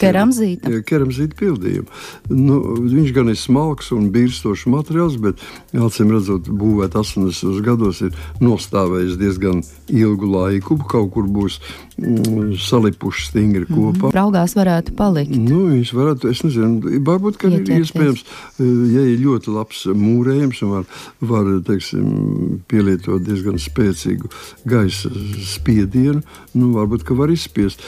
keramzīta. 0.00 0.72
keramzīta 0.86 1.38
pildījuma. 1.38 2.00
Nu, 2.30 2.58
viņš 2.82 3.12
gan 3.16 3.32
ir 3.32 3.38
smalks 3.38 3.90
un 3.96 4.10
bīrstošs 4.14 4.66
materiāls, 4.70 5.18
bet, 5.22 5.40
acīm 5.74 6.12
redzot, 6.14 6.50
būvēt 6.50 6.96
80 6.98 7.62
gados 7.66 8.02
ir 8.04 8.16
nostāvējis 8.42 9.18
diezgan 9.20 9.62
ilgu 9.88 10.30
laiku. 10.30 10.78
Kaut 10.90 11.12
kur 11.14 11.28
būs 11.30 11.60
mm, 12.00 12.54
salipuši 12.60 13.28
stingri 13.30 13.66
mhm. 13.66 13.74
kopā. 13.74 14.10
Mm, 14.10 14.16
Raugās 14.16 14.56
varētu 14.58 14.94
palikt. 14.98 15.34
Nu, 15.36 15.64
viņš 15.70 15.94
varētu, 15.96 16.30
es 16.34 16.44
nezinu, 16.46 16.96
varbūt, 17.06 17.40
ka 17.40 17.50
ir 17.52 17.72
iespējams, 17.80 18.24
e, 18.58 18.68
ja 18.94 19.06
ir 19.12 19.22
ļoti 19.24 19.54
labs 19.54 19.84
mūrējums 19.90 20.62
un 20.66 20.74
var, 20.76 20.88
var 21.32 21.50
teiksim, 21.66 22.60
pielietot 22.70 23.24
diezgan 23.26 23.60
spēcīgu 23.60 24.30
gaisa 24.68 25.10
spiedienu, 25.46 26.22
nu, 26.56 26.72
varbūt, 26.76 27.06
ka 27.06 27.16
var 27.18 27.32
izspiest. 27.32 27.84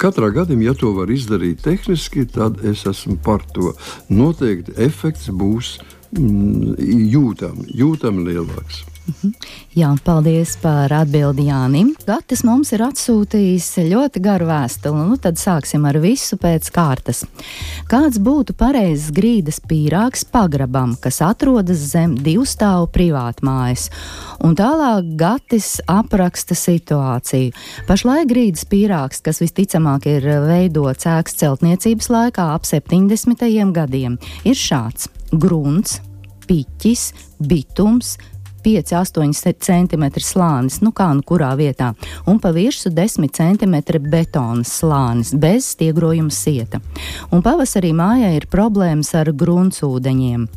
Katrā 0.00 0.30
gadījumā, 0.34 0.70
ja 0.70 0.76
to 0.78 0.92
var 0.96 1.10
izdarīt 1.12 1.64
tehniski, 1.64 2.26
tad 2.30 2.62
es 2.68 2.86
esmu 2.88 3.18
par 3.24 3.44
to. 3.56 3.74
Noteikti 4.12 4.76
efekts 4.80 5.28
būs 5.28 5.76
mm, 6.16 6.78
jūtami, 7.12 7.68
jūtami 7.82 8.26
lielāks. 8.30 8.84
Mhm. 9.02 9.32
Jā, 9.74 9.88
paldies 10.04 10.52
par 10.62 10.92
atbildi 10.94 11.48
Jānim. 11.48 11.88
Gatis 12.06 12.44
mums 12.46 12.70
ir 12.70 12.84
atsūtījis 12.86 13.66
ļoti 13.88 14.20
garu 14.22 14.46
vēstuli, 14.46 15.06
nu 15.08 15.16
tad 15.18 15.40
sāksim 15.42 15.82
ar 15.88 15.98
visu 15.98 16.38
pēc 16.38 16.68
kārtas. 16.70 17.24
Kāds 17.90 18.20
būtu 18.22 18.54
pareizs 18.54 19.10
grīdas 19.14 19.58
pīrāgs 19.58 20.22
pagrabam, 20.30 20.94
kas 21.02 21.18
atrodas 21.26 21.82
zem 21.90 22.14
divstāvu 22.14 22.86
privātmājas? 22.94 23.88
Un 24.46 24.54
tālāk 24.58 25.10
Gatis 25.18 25.80
apraksta 25.90 26.54
situāciju. 26.54 27.50
Pašlaik 27.90 28.30
grīdas 28.30 28.68
pīrāgs, 28.70 29.18
kas 29.24 29.42
visticamāk 29.42 30.06
ir 30.12 30.28
veidots 30.46 31.10
ēkas 31.10 31.40
celtniecības 31.42 32.12
laikā 32.12 32.52
ap 32.54 32.70
70. 32.70 33.74
gadiem, 33.74 34.18
ir 34.46 34.54
šāds- 34.54 35.10
grunts, 35.42 35.98
piķis, 36.46 37.12
bitums, 37.42 38.16
5-8 38.64 39.54
cm 39.62 40.06
slānis, 40.22 40.80
nu 40.82 40.92
kā 40.94 41.10
nu 41.14 41.24
kurā 41.26 41.52
vietā, 41.58 41.92
un 42.26 42.40
pa 42.42 42.52
virsmu 42.54 42.92
10 42.94 43.28
cm 43.36 43.76
betona 44.08 44.64
slānis 44.66 45.34
bez 45.34 45.72
stiegrojuma 45.74 46.32
sieta. 46.32 46.80
Un 47.30 47.44
pavasarī 47.44 47.92
mājā 47.96 48.32
ir 48.36 48.48
problēmas 48.50 49.14
ar 49.18 49.32
gruntsūdeņiem. 49.32 50.48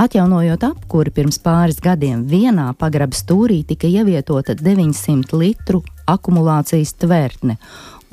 Atjaunojot 0.00 0.62
apkuri 0.64 1.12
pirms 1.12 1.36
pāris 1.44 1.80
gadiem, 1.82 2.22
vienā 2.24 2.70
pagraba 2.78 3.16
stūrī 3.16 3.60
tika 3.68 3.88
ievietota 3.90 4.54
900 4.56 5.36
litru 5.36 5.82
akumulācijas 6.08 6.94
tvertne, 7.02 7.58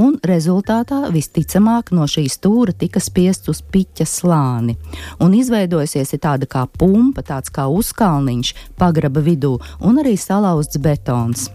un 0.01 0.17
rezultātā 0.23 1.07
visticamāk 1.13 1.91
no 1.95 2.07
šī 2.09 2.25
stūra 2.31 2.73
tika 2.77 3.01
spiests 3.03 3.49
uz 3.51 3.61
piķa 3.61 4.07
slāni. 4.07 4.77
Un 5.23 5.35
izveidojusies 5.37 6.15
tāda 6.21 6.49
kā 6.49 6.65
pumpa, 6.79 7.25
tāds 7.25 7.53
kā 7.53 7.67
uzkalniņš 7.69 8.53
pagraba 8.77 9.23
vidū, 9.23 9.57
un 9.81 10.01
arī 10.03 10.17
salauzts 10.17 10.79
betons. 10.81 11.49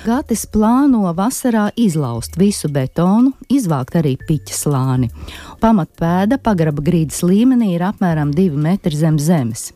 Gatis 0.00 0.46
plāno 0.48 1.04
vasarā 1.16 1.66
izlaust 1.76 2.38
visu 2.40 2.70
betonu, 2.72 3.34
izvākt 3.52 3.98
arī 4.00 4.14
piķa 4.16 4.56
slāni. 4.56 5.10
Pamatpēda 5.60 6.38
pagraba 6.40 6.80
grīdas 6.80 7.20
līmenī 7.26 7.74
ir 7.74 7.84
apmēram 7.90 8.32
2 8.32 8.56
metri 8.56 8.96
zem 8.96 9.18
zemes. 9.20 9.70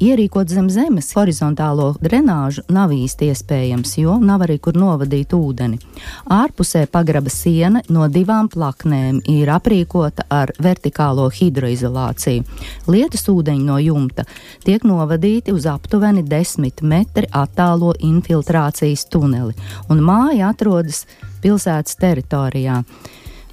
Ierīkot 0.00 0.48
zem 0.50 0.70
zemes 0.72 1.10
horizontālo 1.14 1.90
drenāžu 2.00 2.64
nav 2.72 2.90
īsti 2.96 3.28
iespējams, 3.30 3.92
jo 4.00 4.16
nav 4.18 4.46
arī 4.46 4.56
kur 4.62 4.78
novadīt 4.80 5.34
ūdeni. 5.36 5.78
Ārpusē 6.32 6.86
pagraba 6.90 7.30
siena 7.30 7.82
no 7.92 8.08
divām 8.08 8.48
plaknēm 8.50 9.20
ir 9.30 9.52
aprīkota 9.52 10.26
ar 10.32 10.54
vertikālo 10.58 11.28
hidroizolāciju. 11.36 12.46
Lietus 12.90 13.28
ūdeņi 13.30 13.66
no 13.68 13.78
jumta 13.84 14.24
tiek 14.64 14.86
novadīti 14.88 15.54
uz 15.54 15.68
aptuveni 15.70 16.24
10 16.26 16.82
metri 16.82 17.28
attālo 17.30 17.92
infiltrācijas 18.00 19.06
tuneli, 19.30 19.54
un 19.90 20.02
māja 20.04 20.50
atrodas 20.50 21.06
pilsētas 21.44 21.98
teritorijā. 22.00 22.82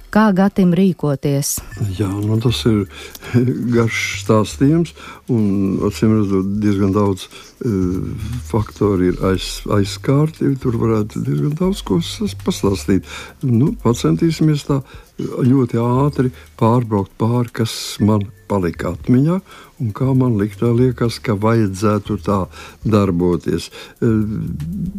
Kā 0.08 0.30
Gatim 0.32 0.70
rīkoties? 0.72 1.58
Jā, 1.98 2.08
nu 2.08 2.38
tas 2.40 2.62
ir 2.64 2.86
garš 3.74 3.98
stāstījums, 4.22 4.94
un 5.28 5.82
acīm 5.84 6.14
redzot, 6.16 6.48
diezgan 6.62 6.94
daudz 6.96 7.26
uh, 7.28 8.30
faktori 8.48 9.10
ir 9.12 9.20
aiz, 9.28 9.50
aizskārti. 9.68 10.54
Tur 10.62 10.80
varētu 10.80 11.20
diezgan 11.26 11.52
daudz 11.60 11.84
ko 11.84 12.00
pastāstīt. 12.46 13.04
Nu, 13.44 13.74
pacentīsimies 13.84 14.64
tā 14.70 14.80
ļoti 15.20 15.76
ātri 15.84 16.32
pārbraukt 16.56 17.12
pāri, 17.20 17.52
kas 17.60 17.76
man 18.00 18.24
palika 18.48 18.94
atmiņā, 18.94 19.38
un 19.82 19.92
kā 19.96 20.08
man 20.16 20.38
liktā 20.40 20.70
liekas, 20.74 21.20
ka 21.22 21.36
vajadzētu 21.38 22.18
tā 22.26 22.38
darboties. 22.84 23.68
E, 24.00 24.12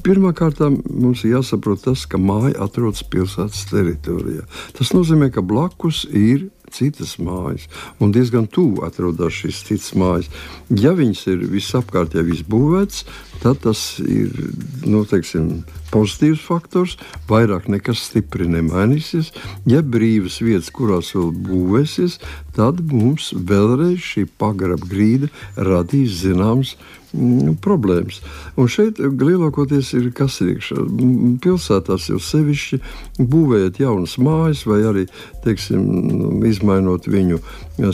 Pirmkārt, 0.05 0.61
mums 0.87 1.25
ir 1.25 1.37
jāsaprot 1.37 1.83
tas, 1.87 2.05
ka 2.09 2.21
māja 2.21 2.55
atrodas 2.63 3.03
pilsētas 3.03 3.65
teritorijā. 3.71 4.45
Tas 4.77 4.93
nozīmē, 4.95 5.31
ka 5.33 5.43
blakus 5.45 6.05
ir 6.09 6.47
citas 6.73 7.17
mājas, 7.21 7.65
un 7.99 8.13
diezgan 8.13 8.47
tuvu 8.47 8.85
atrodas 8.85 9.41
šīs 9.41 9.63
citas 9.67 9.95
mājas. 9.97 10.29
Ja 10.69 10.93
viņas 10.97 11.25
ir 11.33 11.45
visapkārt 11.49 12.15
jau 12.17 12.25
izbūvētas, 12.29 13.05
tad 13.43 13.61
tas 13.63 13.81
ir 14.03 14.31
nu, 14.85 15.03
teiksim, 15.09 15.63
pozitīvs 15.93 16.43
faktors. 16.45 16.97
Vairāk 17.29 17.69
nekas 17.71 18.03
stipri 18.09 18.49
nemainīsies. 18.51 19.33
Ja 19.69 19.81
brīvas 19.81 20.39
vietas, 20.43 20.71
kurās 20.75 21.13
vēl 21.15 21.31
būvēsies, 21.47 22.19
tad 22.57 22.83
mums 22.91 23.31
vēlreiz 23.33 24.01
šī 24.11 24.27
pagraba 24.39 24.89
grīda 24.89 25.31
radīs 25.57 26.21
zināmas 26.23 26.75
Mm, 27.09 27.55
problēmas. 27.57 28.19
Un 28.53 28.67
šeit 28.69 28.99
lielākoties 29.01 29.95
ir 29.97 30.11
kas 30.13 30.35
iekšā. 30.45 30.83
Pilsētās 31.41 32.05
jau 32.11 32.19
sevišķi 32.21 32.77
būvējot 33.17 33.79
jaunas 33.81 34.13
mājas, 34.21 34.61
vai 34.69 34.83
arī 34.85 35.05
teiksim, 35.41 36.43
izmainot 36.45 37.09
viņu 37.09 37.39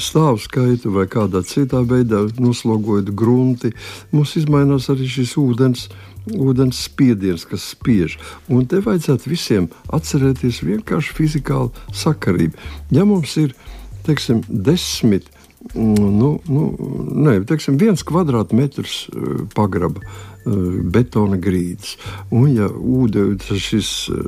stāvu 0.01 0.41
skaitu, 0.41 0.91
vai 0.95 1.05
kādā 1.11 1.43
citā 1.45 1.81
veidā 1.85 2.25
noslogojot 2.41 3.11
grunti, 3.17 3.71
mums 4.11 4.35
izmainās 4.39 4.89
arī 4.93 5.07
šis 5.09 5.37
ūdens. 5.41 5.87
Vodens 6.25 6.79
spiediens, 6.87 7.43
kas 7.45 7.61
spiež. 7.75 8.15
Un 8.49 8.65
te 8.65 8.79
vajadzētu 8.81 9.29
visiem 9.29 9.67
atcerēties 9.93 10.63
vienkārši 10.65 11.13
fizikālu 11.13 11.69
sakarību. 11.93 12.57
Ja 12.97 13.05
mums 13.05 13.35
ir 13.37 13.53
teiksim, 14.07 14.41
desmit 14.49 15.29
nu, 15.73 16.29
nu, 16.45 16.63
nē, 17.25 17.39
teiksim, 17.49 17.77
viens 17.81 18.03
kvadrātmetrs 18.05 18.95
eh, 19.09 19.43
pagraba 19.55 20.01
eh, 20.01 20.51
betona 20.93 21.39
grīdas. 21.41 21.95
Un, 22.29 22.51
ja 22.53 22.69
ūdens, 22.69 23.49
šis 23.61 23.91
eh, 24.13 24.19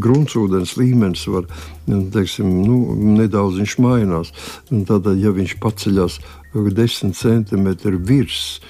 gruntsūdens 0.00 0.76
līmenis 0.80 1.26
var 1.30 1.48
nu, 1.90 2.00
teiksim, 2.14 2.48
nu, 2.64 2.78
nedaudz 3.18 3.76
mainās, 3.82 4.32
tad, 4.88 5.10
ja 5.20 5.34
viņš 5.34 5.58
paceļās 5.62 6.18
10 6.54 7.14
centimetri 7.18 7.98
virs 7.98 8.60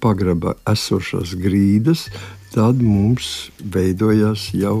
pagraba 0.00 0.56
esošās 0.66 1.36
grīdas, 1.38 2.08
tad 2.54 2.80
mums 2.82 3.50
veidojās 3.60 4.48
jau 4.56 4.80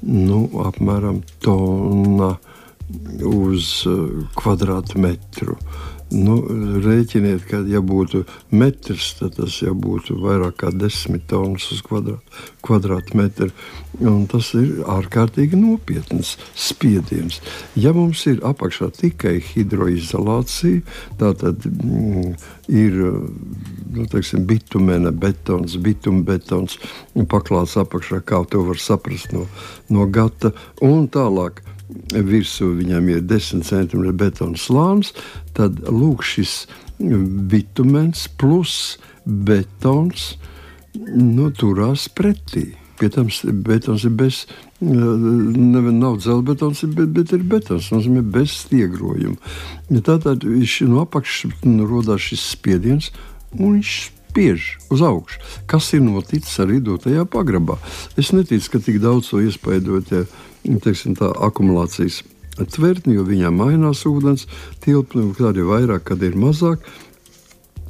nu, 0.00 0.46
apmēram 0.64 1.20
tona 1.44 2.32
uz 3.20 3.84
kvadrātmetru. 4.34 5.58
Nu, 6.10 6.40
rēķiniet, 6.82 7.44
ka, 7.46 7.60
ja 7.70 7.78
būtu 7.86 8.24
metrs, 8.50 9.12
tad 9.20 9.36
tas 9.38 9.60
jau 9.62 9.76
būtu 9.78 10.16
vairāk 10.18 10.56
kā 10.64 10.72
desmit 10.74 11.28
tonnas 11.30 11.68
uz 11.70 11.84
kvadrāt, 11.86 12.40
kvadrātmetru. 12.66 13.50
Tas 14.32 14.50
ir 14.58 14.82
ārkārtīgi 14.90 15.58
nopietns 15.60 16.34
spiediens. 16.58 17.38
Ja 17.78 17.94
mums 17.94 18.24
ir 18.26 18.42
apakšā 18.46 18.90
tikai 18.98 19.36
hidroizolācija, 19.52 20.82
tad 21.20 21.46
mm, 21.68 22.34
ir 22.74 22.98
nu, 23.00 24.06
teiksim, 24.10 24.46
bitumēna 24.50 25.14
betons, 25.14 25.78
bitumbetons 25.78 26.78
paklāts 27.30 27.78
apakšā, 27.78 28.24
kā 28.26 28.42
to 28.50 28.66
var 28.66 28.82
saprast 28.82 29.30
no, 29.36 29.46
no 29.94 30.10
gata 30.10 30.50
un 30.82 31.06
tālāk 31.12 31.62
virsū 32.14 32.72
viņam 32.78 33.08
ir 33.12 33.24
10 33.26 33.64
cm 33.66 34.10
betona 34.16 34.58
slānis, 34.58 35.14
tad 35.56 35.80
lūk, 35.88 36.24
šis 36.26 36.64
bitumens 37.00 38.26
plus 38.40 38.98
betons 39.24 40.34
nu, 41.14 41.50
turās 41.54 42.08
pretī. 42.12 42.74
Pie 43.00 43.08
tam 43.08 43.30
betons 43.64 44.04
ir 44.04 44.12
bez, 44.12 44.42
nevis 44.80 45.96
nav 45.96 46.18
dzelzbetons, 46.20 46.82
bet, 46.96 47.12
bet 47.16 47.32
ir 47.32 47.46
betons, 47.48 47.88
tas 47.88 47.94
nozīmē 47.94 48.20
bez 48.34 48.58
stiegrojuma. 48.66 49.38
Tātad 50.04 50.44
viņš 50.44 50.80
no 50.90 51.06
apakšas 51.06 51.62
nu, 51.64 51.86
rodās 51.88 52.26
šis 52.28 52.44
spiediens, 52.52 53.08
un 53.56 53.78
viņš 53.78 53.94
spiež 54.30 54.66
uz 54.92 55.00
augšu. 55.02 55.40
Kas 55.70 55.88
ir 55.96 56.04
noticis 56.04 56.60
arī 56.62 56.78
dotajā 56.84 57.24
pagrabā? 57.30 57.80
Es 58.20 58.34
neticu, 58.36 58.76
ka 58.76 58.84
tik 58.84 59.00
daudz 59.02 59.32
to 59.32 59.40
iespaidot. 59.40 60.12
Ja 60.12 60.26
teiksim, 60.64 61.16
tā, 61.18 61.30
akumulācijas 61.46 62.22
tvertni, 62.68 63.16
jo 63.16 63.24
viņā 63.28 63.52
mainās 63.54 64.04
ūdens 64.08 64.46
tilpne, 64.84 65.30
kad 65.38 65.56
ir 65.56 65.68
vairāk, 65.70 66.10
kad 66.10 66.22
ir 66.26 66.36
mazāk. 66.38 66.84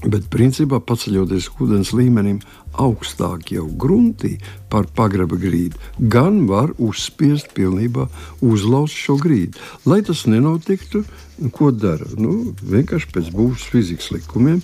Bet 0.00 0.30
principā 0.32 0.78
paceļoties 0.80 1.50
ūdens 1.60 1.90
līmenim 1.92 2.38
augstāk 2.80 3.50
jau 3.52 3.66
gruntī 3.68 4.38
par 4.72 4.86
pagraba 4.96 5.36
grīdu, 5.36 5.76
gan 5.98 6.46
var 6.48 6.72
uzspiest 6.80 7.50
pilnībā 7.56 8.06
uzlauzt 8.40 8.96
šo 8.96 9.18
grīdu. 9.20 9.60
Lai 9.84 10.00
tas 10.06 10.24
nenotiktu, 10.24 11.02
ko 11.52 11.68
dara? 11.74 12.08
Nu, 12.16 12.54
vienkārši 12.62 13.12
pēc 13.12 13.28
būvniecības 13.34 13.68
fizikas 13.74 14.08
likumiem 14.16 14.62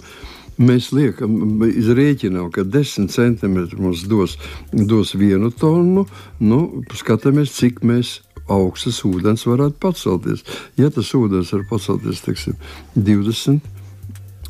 mēs 0.59 0.91
liekam, 0.97 1.63
izrēķinām, 1.67 2.51
ka 2.55 2.65
10 2.65 3.11
centimetri 3.13 3.81
mums 3.81 4.07
dos, 4.09 4.37
dos 4.73 5.15
vienu 5.19 5.51
tonu. 5.53 6.07
Nu, 6.41 6.61
skatāmies, 6.97 7.55
cik 7.57 7.83
mēs 7.87 8.21
augstas 8.53 9.03
ūdens 9.07 9.47
varētu 9.49 9.81
pacelties. 9.83 10.45
Ja 10.79 10.91
tas 10.95 11.13
ūdens 11.17 11.53
var 11.55 11.65
pacelties 11.71 12.23
teiksim, 12.25 12.59
20 12.95 13.59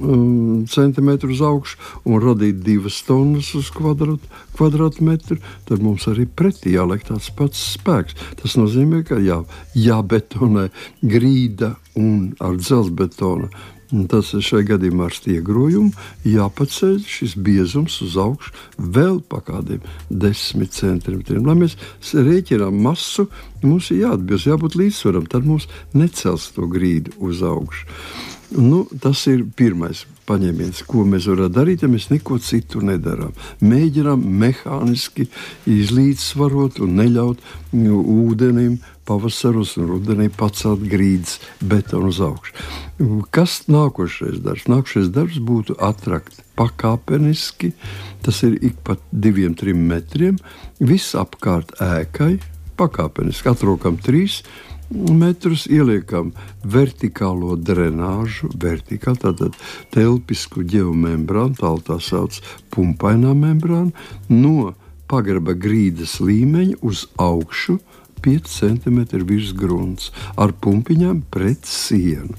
um, 0.01 0.65
centimetru 0.69 1.33
uz 1.33 1.41
augšu 1.45 1.79
un 2.05 2.21
radīt 2.23 2.61
divas 2.65 2.99
tonnas 3.07 3.53
uz 3.57 3.71
kvadrāt, 3.75 4.25
kvadrātmetru, 4.57 5.39
tad 5.69 5.85
mums 5.85 6.07
arī 6.11 6.27
pretī 6.29 6.77
jāliek 6.77 7.07
tāds 7.09 7.31
pats 7.37 7.63
spēks. 7.77 8.17
Tas 8.43 8.59
nozīmē, 8.61 9.03
ka 9.09 9.21
jā, 9.23 9.41
jābetonē 9.75 10.69
grīda 11.03 11.75
un 11.97 12.35
ar 12.41 12.59
dzelzbetonu 12.61 13.51
Tas 14.11 14.33
šai 14.43 14.65
gadījumā 14.67 15.07
ar 15.07 15.15
stiegrojumu 15.15 15.93
jāpaceļ 16.27 16.97
šis 17.07 17.37
biezums 17.39 18.01
uz 18.03 18.17
augšu 18.19 18.55
vēl 18.79 19.21
pa 19.31 19.39
kādiem 19.47 19.85
desmit 20.11 20.75
centimetriem. 20.75 21.47
Lai 21.47 21.55
mēs 21.61 21.77
rēķinām 22.11 22.81
masu, 22.83 23.29
mums 23.63 23.93
ir 23.95 24.03
jāatbilst, 24.07 24.51
jābūt 24.51 24.79
līdzsvaram, 24.81 25.31
tad 25.31 25.47
mums 25.47 25.69
necels 25.95 26.51
to 26.57 26.67
grīdu 26.71 27.15
uz 27.23 27.45
augšu. 27.47 27.87
Nu, 28.59 28.85
tas 29.03 29.27
ir 29.31 29.47
pirmais. 29.59 30.05
Paņēmiens, 30.27 30.83
ko 30.89 31.05
mēs 31.09 31.29
varam 31.31 31.53
darīt, 31.55 31.85
ja 31.85 31.91
mēs 31.91 32.09
neko 32.11 32.39
citu 32.43 32.83
nedarām. 32.85 33.35
Mēģinām 33.65 34.25
mehāniski 34.43 35.29
izlīdzsvarot 35.71 36.81
un 36.85 36.99
neļaut 37.01 37.43
nu, 37.77 38.01
ūdenim 38.27 38.81
pavasaros 39.07 39.77
un 39.81 39.91
rudenī 39.93 40.29
pacelt 40.35 40.83
grīdas 40.91 41.39
betonu 41.61 42.11
uz 42.11 42.21
augšu. 42.27 42.57
Kas 43.35 43.61
nākošais 43.71 44.41
darbs? 44.43 44.67
Nākošais 44.73 45.13
darbs 45.15 45.39
būtu 45.39 45.79
atrakt 45.83 46.43
pakāpeniski, 46.59 47.75
tas 48.25 48.43
ir 48.47 48.57
ik 48.65 48.81
pa 48.85 48.97
diviem, 49.13 49.55
trim 49.55 49.87
metriem, 49.91 50.41
viss 50.81 51.15
apkārt 51.19 51.77
ēkai, 51.85 52.37
pakāpeniski 52.77 53.53
atrokam 53.53 54.01
trīs 54.03 54.41
metrus, 54.43 54.65
ieliekam 55.67 56.31
vertikālo 56.63 57.57
drenāžu, 57.59 58.51
vertikāli, 58.55 59.19
tātad 59.25 59.57
telpisku 59.95 60.63
geomembrānu, 60.63 61.59
tā 61.59 61.73
tā 61.89 61.99
sauc 62.03 62.39
pumpainā 62.71 63.35
membrāna, 63.35 63.91
no 64.31 64.75
pagraba 65.11 65.57
grīdas 65.59 66.21
līmeņa 66.23 66.79
uz 66.87 67.07
augšu 67.19 67.81
5 68.23 68.49
cm 68.51 69.03
virs 69.27 69.53
grunts 69.55 70.11
ar 70.37 70.55
pumpiņām 70.55 71.23
pret 71.31 71.67
sienu. 71.67 72.35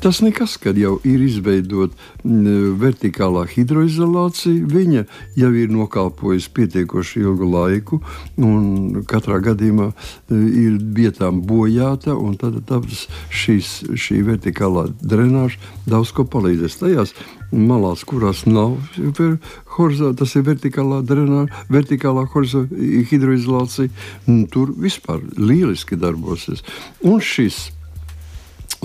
Tas 0.00 0.20
nekas, 0.22 0.54
kad 0.62 0.76
jau 0.78 0.92
ir 1.02 1.24
izveidota 1.24 1.96
vertikālā 2.78 3.42
hidroizolācija. 3.50 4.68
Viņa 4.70 5.02
jau 5.34 5.50
ir 5.58 5.72
nokalpojusi 5.74 6.52
pietiekoši 6.54 7.24
ilgu 7.24 7.48
laiku, 7.50 7.98
un 8.38 9.02
katrā 9.10 9.40
gadījumā 9.42 9.88
e, 9.90 10.38
ir 10.38 10.78
vietām 10.94 11.42
bojāta. 11.48 12.14
Tad, 12.38 12.86
šīs, 13.34 13.72
šī 13.98 14.22
vertikālā 14.30 14.86
drenāža 15.02 15.58
daudz 15.90 16.14
ko 16.14 16.28
palīdzēs. 16.30 16.78
Tajās 16.78 17.16
malās, 17.50 18.06
kurās 18.06 18.46
nav 18.46 18.78
horizontāla, 19.74 20.16
tas 20.22 20.38
ir 20.38 20.46
vertikālā 20.46 21.02
drenāža, 21.02 21.66
vertikālā 21.74 22.28
hidroizolācija, 23.10 23.90
tur 24.54 24.72
vispār 24.78 25.26
lieliski 25.36 25.98
darbosies. 25.98 26.62
Un 27.02 27.18
šis 27.18 27.72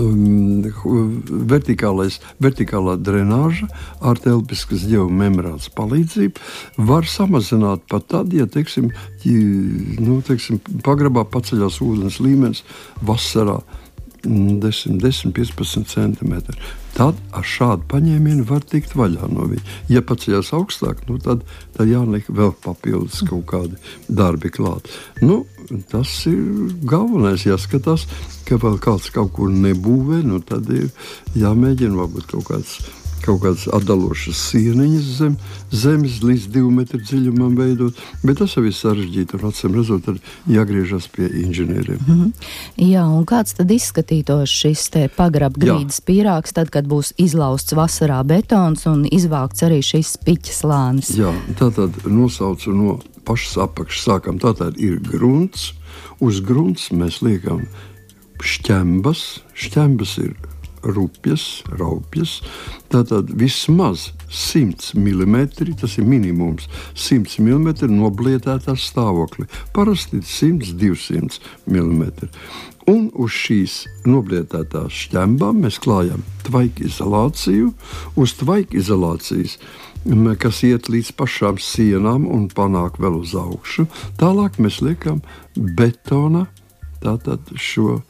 um, 0.01 0.65
vertikālā 2.43 2.97
drenāža 3.01 3.67
ar 4.01 4.21
telpiskas 4.21 4.85
geomembrānas 4.89 5.69
palīdzību 5.77 6.85
var 6.89 7.09
samazināt 7.09 7.87
pat 7.89 8.07
tad, 8.13 8.33
ja 8.33 8.47
teiksim, 8.49 8.91
nu, 9.25 10.21
teiksim, 10.27 10.61
pagrabā 10.85 11.25
paceļās 11.33 11.81
ūdens 11.85 12.21
līmenis 12.23 12.63
vasarā. 13.01 13.61
10, 14.27 14.97
10, 14.99 15.31
15 15.31 15.87
centimetri. 15.87 16.57
Tad 16.97 17.19
ar 17.37 17.45
šādu 17.45 17.85
paņēmienu 17.91 18.47
var 18.49 18.65
tikt 18.65 18.95
vaļā 18.97 19.29
no 19.31 19.45
viņa. 19.51 19.75
Ja 19.93 20.01
paceļās 20.05 20.49
augstāk, 20.57 21.03
nu 21.07 21.19
tad, 21.23 21.45
tad 21.77 21.87
jāliek 21.87 22.27
vēl 22.27 22.55
papildus 22.63 23.21
kaut 23.29 23.45
kādi 23.51 23.77
darbi 24.09 24.51
klāt. 24.51 24.89
Nu, 25.21 25.43
tas 25.91 26.11
ir 26.29 26.73
galvenais. 26.87 27.45
Jāskatās, 27.47 28.07
ka 28.47 28.59
vēl 28.61 28.79
kāds 28.83 29.11
kaut 29.13 29.33
kur 29.37 29.51
nebūvē, 29.53 30.21
nu 30.27 30.41
tad 30.45 30.69
ir 30.73 30.89
jāmēģina 31.37 31.99
varbūt 32.01 32.31
kaut 32.33 32.49
kāds 32.51 32.77
kaut 33.27 33.41
kādas 33.43 33.67
atdalošas 33.75 34.39
sieniņas 34.51 35.07
zem 35.19 35.35
zemes 35.71 36.21
līdz 36.23 36.47
divu 36.53 36.71
metru 36.71 36.99
dziļumam 37.01 37.57
veidot, 37.59 37.97
bet 38.23 38.39
tas 38.41 38.55
ir 38.59 38.69
sarežģīti 38.73 39.37
un 39.37 39.47
acīm 39.49 39.75
redzot, 39.75 40.07
jāgriežas 40.51 41.09
pie 41.11 41.27
inženieriem. 41.43 41.99
Mm 42.07 42.19
-hmm. 42.21 42.31
Jā, 42.77 43.03
un 43.03 43.25
kāds 43.25 43.55
tad 43.57 43.71
izskatītos 43.71 44.49
šis 44.49 44.89
te 44.89 45.09
pagrabgrīdas 45.17 45.99
pīrāgs, 46.07 46.53
tad, 46.53 46.69
kad 46.69 46.87
būs 46.87 47.13
izlausts 47.17 47.73
vasarā 47.73 48.23
betons 48.23 48.85
un 48.85 49.05
izvākts 49.05 49.63
arī 49.67 49.81
šis 49.83 50.17
piķis 50.25 50.63
lānis? 50.63 51.11
Jā, 51.17 51.33
tā 51.59 51.71
tad 51.75 51.91
nosaucu 52.05 52.71
no 52.71 52.99
pašas 53.25 53.57
apakšas 53.57 54.05
sākam, 54.07 54.39
tā 54.39 54.55
tad 54.55 54.79
ir 54.79 54.99
grunts, 54.99 55.73
uz 56.19 56.39
grunts 56.39 56.91
mēs 56.91 57.21
liekam 57.21 57.67
šķembas, 58.43 59.41
šķembas 59.53 60.17
ir 60.23 60.35
rupjas, 60.87 61.63
raupjas. 61.79 62.39
Tātad 62.91 63.31
vismaz 63.35 64.09
100 64.31 64.95
mm, 64.95 65.35
tas 65.79 65.97
ir 65.99 66.07
minimums, 66.07 66.69
100 66.95 67.41
mm 67.43 67.91
noblietētā 67.97 68.77
stāvoklī. 68.79 69.47
Parasti 69.75 70.21
100-200 70.23 71.41
mm. 71.67 72.31
Un 72.87 73.09
uz 73.19 73.33
šīs 73.35 73.81
noblietētās 74.07 74.95
šķembām 74.95 75.65
mēs 75.65 75.81
klājam 75.83 76.23
tvaika 76.47 76.85
izolāciju, 76.87 77.73
uz 78.15 78.37
tvaika 78.39 78.79
izolācijas 78.79 79.57
kas 80.39 80.61
iet 80.63 80.87
līdz 80.87 81.11
pašām 81.19 81.57
sienām 81.59 82.27
un 82.31 82.47
panāk 82.47 82.99
vēl 83.01 83.19
uz 83.19 83.33
augšu. 83.35 83.87
Tālāk 84.19 84.59
mēs 84.59 84.79
liekam 84.81 85.21
betona, 85.55 86.47
tātad 87.03 87.41
šo 87.55 88.01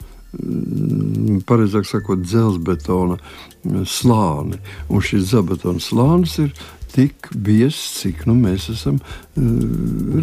pareizāk 1.48 1.86
sakot, 1.88 2.20
dzelzbetona 2.24 3.16
slāni. 3.88 4.58
Un 4.92 5.04
šis 5.04 5.30
dzelzbetona 5.30 5.82
slānis 5.82 6.36
ir 6.42 6.52
tik 6.92 7.28
biezs, 7.34 7.80
cik 8.00 8.24
nu, 8.28 8.34
mēs 8.38 8.68
esam 8.72 8.98
uh, 8.98 9.18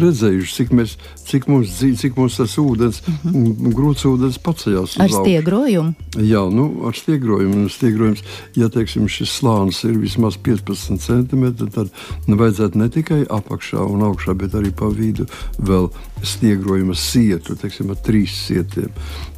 redzējuši, 0.02 0.54
cik, 0.58 0.72
mēs, 0.76 0.96
cik, 1.26 1.46
mums, 1.50 1.72
cik 2.00 2.16
mums 2.18 2.38
tas 2.40 2.56
ūdens, 2.60 3.00
mm 3.06 3.16
-hmm. 3.22 3.74
grūtsūdens 3.76 4.38
paceļās. 4.42 4.96
Ar 5.02 5.12
stiegrojumu? 5.12 5.94
Jā, 6.16 6.42
nu, 6.52 6.66
ar 6.88 6.96
stiegrojumu. 6.96 7.68
Stiegrojums, 7.72 8.22
ja 8.56 8.68
teiksim, 8.72 9.08
šis 9.08 9.32
slānis 9.40 9.82
ir 9.84 9.98
vismaz 9.98 10.36
15 10.36 11.00
cm, 11.00 11.46
tad 11.74 11.88
nu, 12.26 12.36
vajadzētu 12.36 12.78
ne 12.78 12.88
tikai 12.88 13.22
apakšā 13.30 13.80
un 13.80 14.02
augšā, 14.10 14.34
bet 14.34 14.54
arī 14.54 14.72
pa 14.74 14.88
vidu 14.88 15.26
vēl 15.58 15.90
stiegrojuma 16.22 16.94
sietu, 16.94 17.56
teiksim, 17.56 17.90
ar 17.90 18.00
trīs 18.04 18.34
sietiem 18.46 18.90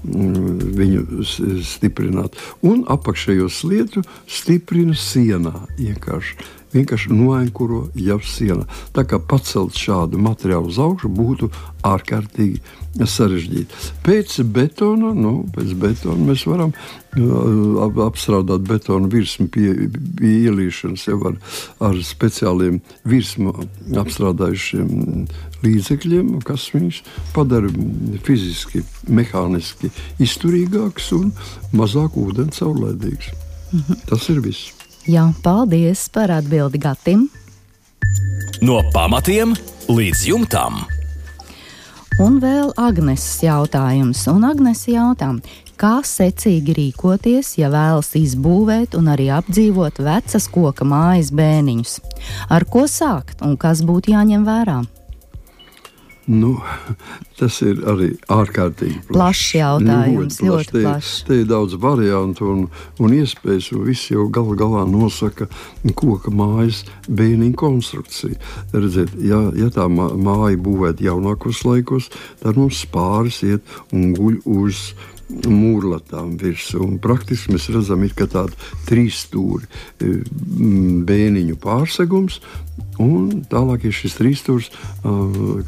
mm, 0.04 0.74
viņu 0.78 1.24
stiprināt. 1.64 2.38
Un 2.62 2.84
apakšējo 2.88 3.48
slietu 3.52 4.04
stiprina 4.26 4.94
sienā 4.94 5.54
vienkārši 5.78 6.57
vienkārši 6.74 7.12
noankuro 7.14 7.86
jau 7.98 8.18
siena. 8.24 8.66
Tā 8.96 9.04
kā 9.08 9.20
pacelt 9.20 9.76
šādu 9.78 10.20
materiālu 10.20 10.72
uz 10.72 10.78
augšu 10.82 11.10
būtu 11.12 11.50
ārkārtīgi 11.86 12.60
sarežģīti. 12.98 13.82
Pēc 14.06 14.38
betona, 14.54 15.12
nu, 15.14 15.32
pēc 15.54 15.74
betona 15.78 16.30
mēs 16.30 16.44
varam 16.48 16.72
uh, 16.74 17.98
apstrādāt 18.06 18.64
betonu 18.68 19.10
virsmu 19.12 19.48
pie, 19.54 19.74
pie 20.18 20.32
ielīšanas 20.48 21.06
jau 21.10 21.18
ar, 21.30 21.36
ar 21.90 22.00
speciāliem 22.04 22.80
virsmu 23.08 23.54
apstrādājušiem 24.02 25.28
līdzekļiem, 25.64 26.32
kas 26.46 26.68
viņus 26.74 27.02
padara 27.36 27.70
fiziski, 28.26 28.84
mehāniski 29.10 29.92
izturīgāks 30.22 31.12
un 31.18 31.30
mazāk 31.76 32.18
ūdens 32.18 32.62
caurlaidīgs. 32.62 33.32
Mhm. 33.72 34.04
Tas 34.08 34.28
ir 34.32 34.42
viss. 34.44 34.77
Jā, 35.08 35.22
paldies 35.40 36.02
par 36.12 36.28
atbildi 36.28 36.76
Gatim. 36.84 37.22
No 38.60 38.82
pamatiem 38.92 39.54
līdz 39.88 40.24
jumtam. 40.28 40.82
Un 42.20 42.36
vēl 42.42 42.74
Agneses 42.76 43.38
jautājums. 43.40 44.26
Un 44.28 44.44
Agnese 44.44 44.92
jautā, 44.92 45.30
kā 45.80 45.94
secīgi 46.04 46.76
rīkoties, 46.76 47.54
ja 47.56 47.72
vēlas 47.72 48.12
izbūvēt 48.20 48.98
un 48.98 49.08
arī 49.14 49.30
apdzīvot 49.32 50.02
vecas 50.04 50.50
koka 50.52 50.84
mājas 50.84 51.32
bēniņus? 51.32 51.98
Ar 52.52 52.68
ko 52.68 52.84
sākt 52.84 53.40
un 53.40 53.56
kas 53.56 53.80
būtu 53.80 54.12
jāņem 54.12 54.44
vērā? 54.44 54.82
Nu, 56.28 56.58
tas 57.38 57.58
ir 57.64 57.80
arī 57.88 58.10
ārkārtīgi 58.32 59.00
plašs, 59.08 59.16
plašs 59.16 59.44
jautājums. 59.56 60.38
Ļoti, 60.42 60.48
ļoti 60.50 60.74
te, 60.74 60.82
plašs. 60.84 61.12
Te 61.28 61.40
ir 61.40 61.48
daudz 61.48 61.76
variantu 61.80 62.50
un, 62.52 62.64
un 63.00 63.14
iespējas, 63.16 63.70
un 63.72 63.86
viss 63.88 64.10
jau 64.12 64.26
gal 64.32 64.52
galā 64.58 64.84
nosaka 64.88 65.48
koka 65.98 66.32
mājas 66.34 66.82
bēniņu 67.08 67.56
konstrukciju. 67.58 68.36
Redziet, 68.76 69.14
ja, 69.24 69.40
ja 69.56 69.70
tā 69.72 69.88
māja 69.88 70.58
būvēta 70.60 71.06
jaunākos 71.08 71.64
laikos, 71.64 72.10
tad 72.42 72.60
mums 72.60 72.84
pāris 72.92 73.40
iet 73.48 73.78
un 73.96 74.12
guļ 74.18 74.42
uz 74.58 74.90
mūrlatām 75.28 76.36
virsū. 76.40 76.86
Praktiski 77.04 77.54
mēs 77.54 77.68
redzam, 77.74 78.04
ka 78.16 78.28
tāda 78.30 78.70
trīs 78.88 79.24
stūri 79.26 79.66
e, 79.66 80.20
bēniņu 81.08 81.58
pārsegums, 81.62 82.40
un 83.02 83.44
tālāk 83.50 83.88
ir 83.88 83.96
šis 83.96 84.16
trīs 84.18 84.42
stūris, 84.42 84.70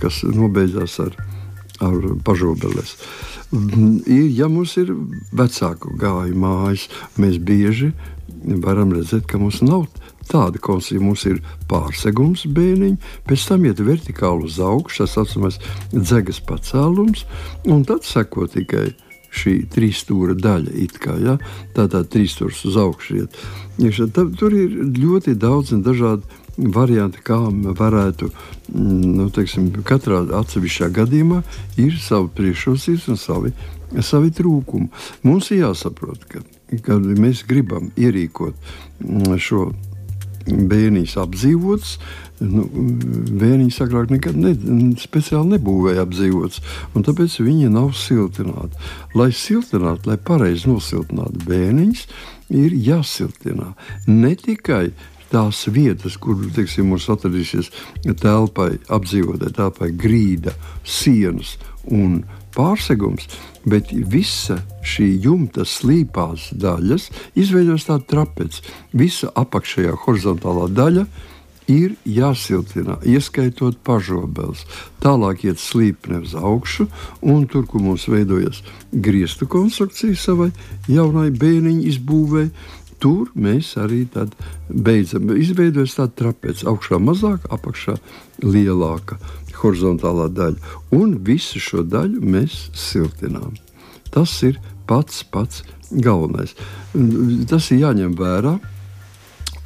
kas 0.01 0.23
nobeidzās 0.25 0.96
ar, 1.05 1.18
ar 1.85 1.99
pažobeles. 2.27 2.96
Ja 4.07 4.49
mums 4.51 4.77
ir 4.79 4.94
vecāku 5.35 5.96
gāju 5.99 6.38
mājas, 6.38 6.87
mēs 7.18 7.38
bieži 7.42 7.92
varam 8.64 8.94
redzēt, 8.94 9.27
ka 9.29 9.38
mums 9.40 9.61
nav 9.64 9.87
tāda 10.31 10.61
konstrukcija. 10.62 11.03
Mums 11.03 11.27
ir 11.29 11.42
pārsegums 11.70 12.46
bēniņi, 12.55 12.99
pēc 13.29 13.46
tam 13.51 13.66
iet 13.68 13.83
vertikāli 13.85 14.49
uz 14.49 14.59
augšu, 14.62 15.05
tas 15.05 15.16
saucamais 15.18 15.61
dzegas 15.92 16.40
pacēlums, 16.46 17.27
un 17.68 17.85
tad 17.88 18.07
seko 18.07 18.46
tikai 18.51 18.90
šī 19.31 19.55
trīsstūra 19.71 20.37
daļa. 20.38 20.87
Kā, 21.01 21.16
ja? 21.23 21.38
Tā 21.77 21.87
tā 21.90 22.03
trīsstūrs 22.05 22.64
uz 22.71 22.79
augšu 22.81 23.23
iet. 23.23 23.40
Tur 24.14 24.55
ir 24.55 24.77
ļoti 24.99 25.37
daudz 25.40 25.75
un 25.77 25.85
dažādi 25.87 26.40
varianti, 26.69 27.23
kā 27.25 27.38
varētu, 27.79 28.31
mm, 28.75 29.16
nu, 29.16 29.29
teiksim, 29.33 29.71
katrā 29.87 30.23
atsevišķā 30.40 30.90
gadījumā 30.99 31.43
ir 31.81 31.97
savi 32.01 32.29
priekšrocības 32.37 33.09
un 33.09 33.21
savi, 33.21 33.53
savi 34.05 34.33
trūkumi. 34.37 34.90
Mums 35.23 35.51
ir 35.51 35.64
jāsaprot, 35.64 36.27
ka, 36.29 36.43
kad 36.85 37.01
mēs 37.01 37.45
gribam 37.49 37.90
ierīkot 37.97 38.55
mm, 39.01 39.38
šo 39.38 39.71
bērnīs 40.46 41.16
apdzīvots. 41.20 41.94
Nu, 42.40 42.64
Vēniņš 43.40 43.79
agrāk 43.85 44.12
nekad 44.14 44.38
ne, 44.40 44.55
speciāli 45.00 45.57
nebūvēja 45.57 46.07
apdzīvots, 46.07 46.62
un 46.96 47.05
tāpēc 47.05 47.37
viņi 47.44 47.68
nav 47.74 47.92
siltināti. 48.00 48.81
Lai 49.18 49.29
siltinātu, 49.37 50.09
lai 50.09 50.16
pareizi 50.16 50.70
nosiltinātu 50.70 51.44
bērniņus, 51.44 52.07
ir 52.57 52.76
jāsiltina 52.88 53.74
ne 54.09 54.35
tikai 54.40 54.87
tās 55.31 55.62
vietas, 55.70 56.16
kur 56.18 56.40
teiksim, 56.57 56.88
mums 56.90 57.07
atradīsies 57.12 57.70
telpai, 58.22 58.72
apdzīvotai 58.90 59.53
telpai 59.55 59.92
grīda, 59.94 60.57
sienas 60.83 61.55
un 61.87 62.22
pārsegums, 62.57 63.27
bet 63.69 63.93
visa 63.93 64.61
šī 64.87 65.09
jumta 65.25 65.67
slīpās 65.69 66.51
daļas 66.57 67.11
izveidojas 67.39 67.89
tāda 67.91 68.07
trapece. 68.15 68.65
Visa 68.93 69.33
apakšējā 69.37 69.99
horizontālā 70.07 70.71
daļa 70.75 71.07
ir 71.71 71.95
jāsiltina, 72.09 72.99
ieskaitot 73.07 73.79
pašobels. 73.87 74.65
Tālāk 75.03 75.45
iet 75.47 75.61
slīpne 75.63 76.23
uz 76.25 76.35
augšu, 76.35 76.89
un 77.23 77.47
tur, 77.51 77.67
kur 77.71 77.85
mums 77.85 78.09
veidojas 78.11 78.63
griestu 78.91 79.47
konstrukcija 79.51 80.19
savai 80.19 80.51
jaunai 80.91 81.31
bēniņu 81.31 81.87
izbūvēi, 81.93 82.51
tur 83.01 83.31
mēs 83.39 83.75
arī 83.81 84.03
beidzam. 84.69 85.31
Izveidojas 85.37 85.97
tāda 85.99 86.17
trapece, 86.25 86.67
augšā 86.69 87.01
mazāk, 87.01 87.47
apakšā 87.55 87.97
lielāka 88.45 89.21
horizontālā 89.62 90.29
daļa, 90.35 90.77
un 90.96 91.18
visu 91.27 91.61
šo 91.62 91.85
daļu 91.87 92.23
mēs 92.23 92.68
siltinām. 92.77 93.57
Tas 94.11 94.33
ir 94.46 94.59
pats 94.90 95.23
pats 95.23 95.62
galvenais. 95.90 96.55
Tas 97.51 97.70
ir 97.70 97.85
jāņem 97.85 98.14
vērā. 98.18 98.57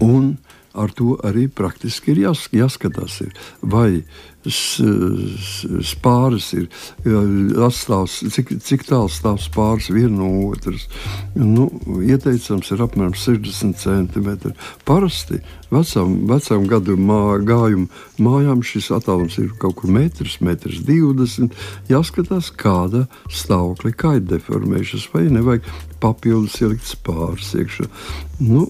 Un 0.05 0.35
ar 0.75 0.91
to 0.91 1.15
arī 1.25 1.47
praktiski 1.49 2.13
ir 2.13 2.25
jās, 2.25 2.49
jāskatās, 2.53 3.21
ir, 3.23 3.35
vai 3.63 4.03
spāris 4.45 6.51
ir 6.53 6.67
atstāvs, 7.65 8.19
cik, 8.35 8.53
cik 8.65 8.85
tālu 8.89 9.09
stāv 9.13 9.39
spāris 9.41 9.89
viena 9.93 10.19
no 10.19 10.29
otras. 10.51 10.85
Nu, 11.35 11.71
ieteicams 12.05 12.71
ir 12.75 12.83
apmēram 12.85 13.15
60 13.17 13.79
cm. 13.81 14.53
Parasti 14.85 15.41
vecām, 15.73 16.27
vecām 16.29 16.69
gadu 16.69 16.99
mā, 17.01 17.39
gājumu 17.47 17.89
mājām 18.23 18.63
šis 18.67 18.91
attālums 18.95 19.39
ir 19.41 19.55
kaut 19.61 19.79
kur 19.81 19.95
metrs, 19.95 20.41
metrs 20.45 20.85
20. 20.85 21.57
Jāskatās, 21.89 22.53
kāda 22.53 23.07
stāvokļa, 23.33 23.97
kā 23.97 24.17
ir 24.21 24.29
deformējušas, 24.35 25.09
vai 25.15 25.25
nevajag 25.33 25.65
papildus 26.05 26.61
ielikt 26.61 26.85
spārs 26.85 27.55
iekšā. 27.57 27.89
Nu, 28.45 28.69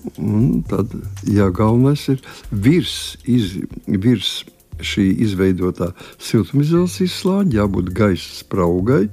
tad, 0.70 0.94
ja 1.26 1.50
galvenais 1.50 2.06
ir 2.12 2.22
virs, 2.52 3.16
iz, 3.26 3.56
virs 3.86 4.44
šī 4.82 5.06
izveidotā 5.24 5.92
siltumizolācijas 6.22 7.18
slāņa 7.22 7.58
jābūt 7.60 7.92
gaisa 7.96 8.40
spraugai, 8.40 9.08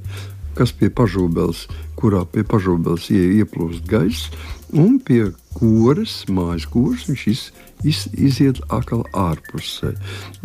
kas 0.57 0.73
pie 0.75 0.89
pašūbeles, 0.93 1.65
kurā 1.99 2.23
pie 2.27 2.43
pašūbeles 2.47 3.09
ieplūst 3.15 3.85
gaiss, 3.89 4.31
un 4.73 4.97
pie 5.03 5.31
kores, 5.57 6.21
mājas 6.31 6.67
kores, 6.71 7.07
viņš 7.09 7.27
iz, 7.31 7.43
iz, 7.87 8.05
iziet 8.13 8.61
atkal 8.69 9.03
ārpusē. 9.17 9.93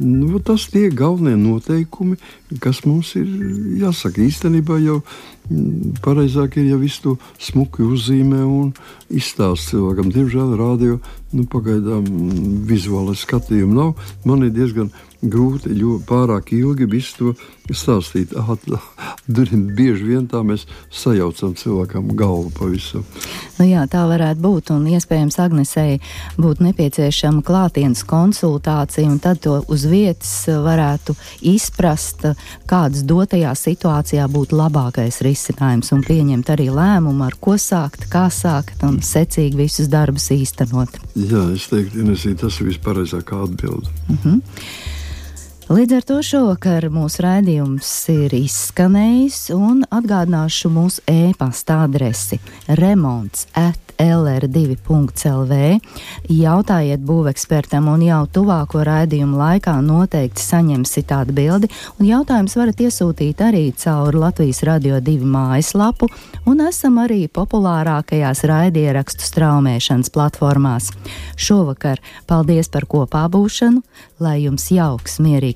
Nu, 0.01 0.41
tas 0.45 0.67
tie 0.73 0.89
galvenie 0.95 1.37
noteikumi, 1.41 2.19
kas 2.63 2.85
mums 2.87 3.15
ir 3.19 3.27
jāsaka. 3.81 4.23
Īstenībā 4.25 4.79
jau 4.83 5.01
mm, 5.03 5.99
pareizāk 6.05 6.59
ir, 6.61 6.71
ja 6.73 6.81
visu 6.81 7.03
to 7.03 7.15
smuki 7.43 7.87
uzzīmē 7.87 8.43
un 8.45 8.73
izstāsta 9.11 9.75
cilvēkam. 9.75 10.13
Diemžēl 10.15 10.57
rādio 10.61 11.01
nu, 11.33 11.47
pagaidām 11.53 12.07
mm, 12.07 12.63
vizuālais 12.71 13.27
skatījums 13.27 13.77
nav. 13.77 14.09
Man 14.25 14.47
ir 14.47 14.55
diezgan 14.57 14.93
grūti, 15.23 15.73
jo 15.79 15.97
pārāk 16.07 16.53
ilgi 16.57 16.87
visu 16.91 17.17
to 17.17 17.75
stāstīt. 17.75 18.35
Bieži 19.27 20.05
vien 20.07 20.27
tā 20.31 20.43
mēs 20.47 20.67
sajaucam 20.95 21.55
cilvēkam 21.59 22.13
galvu 22.19 22.53
pavisam. 22.55 23.05
Nu 23.59 23.67
jā, 23.67 23.87
tā 23.91 24.05
varētu 24.07 24.43
būt, 24.43 24.71
un 24.75 24.87
iespējams 24.93 25.39
Agnesei 25.43 25.99
būtu 26.39 26.67
nepieciešama 26.69 27.43
klātienes 27.47 28.05
konsultācija, 28.07 29.09
un 29.11 29.19
tad 29.23 29.41
to 29.45 29.59
uz 29.73 29.87
vietas 29.91 30.33
varētu 30.47 31.17
izprast, 31.49 32.27
kādas 32.69 33.05
dotajā 33.07 33.55
situācijā 33.59 34.27
būtu 34.31 34.59
labākais 34.61 35.23
risinājums, 35.27 35.93
un 35.97 36.05
pieņemt 36.07 36.53
arī 36.55 36.69
lēmumu, 36.75 37.27
ar 37.27 37.39
ko 37.41 37.57
sākt, 37.61 38.09
kā 38.13 38.27
sākt, 38.33 38.85
un 38.87 39.01
secīgi 39.03 39.59
visus 39.65 39.91
darbus 39.93 40.31
īstenot. 40.35 41.01
Jā, 41.17 41.47
es 41.57 41.67
teiktu, 41.73 42.05
Inesī, 42.05 42.37
tas 42.39 42.61
ir 42.61 42.71
vispareizākā 42.71 43.43
atbilde. 43.49 43.91
Uh 44.07 44.15
mhm. 44.15 44.37
-huh. 44.37 44.95
Līdz 45.67 45.97
ar 45.97 46.05
to 46.07 46.17
šovakar 46.23 46.85
mūsu 46.95 47.25
raidījums 47.25 47.89
ir 48.13 48.37
izskanējis 48.39 49.41
un 49.57 49.81
atgādināšu 49.91 50.71
mūsu 50.71 51.03
e-pasta 51.11 51.81
adresi 51.89 52.39
remonds 52.79 53.49
at 53.59 53.87
lr2.lv. 53.99 55.57
Jautājiet 56.29 57.03
būvekspertam, 57.07 57.89
un 57.89 58.03
jau 58.05 58.21
tuvāko 58.33 58.83
raidījumu 58.87 59.39
laikā 59.41 59.77
noteikti 59.85 60.45
saņemsiet 60.45 61.13
atbildi. 61.17 61.71
Jautājums 62.05 62.57
varat 62.59 62.83
iesūtīt 62.87 63.41
arī 63.45 63.65
caur 63.81 64.17
Latvijas 64.21 64.63
Radio 64.69 65.01
2 65.01 65.25
mājaslapu, 65.25 66.11
un 66.47 66.61
esam 66.69 67.01
arī 67.03 67.25
populārākajās 67.33 68.45
raidierakstu 68.47 69.27
straumēšanas 69.31 70.13
platformās. 70.13 70.93
Šovakar 71.41 72.03
paldies 72.29 72.69
par 72.73 72.87
kopā 72.91 73.25
būšanu, 73.33 73.83
lai 74.21 74.43
jums 74.45 74.69
jauks, 74.73 75.19
mierīgs 75.25 75.56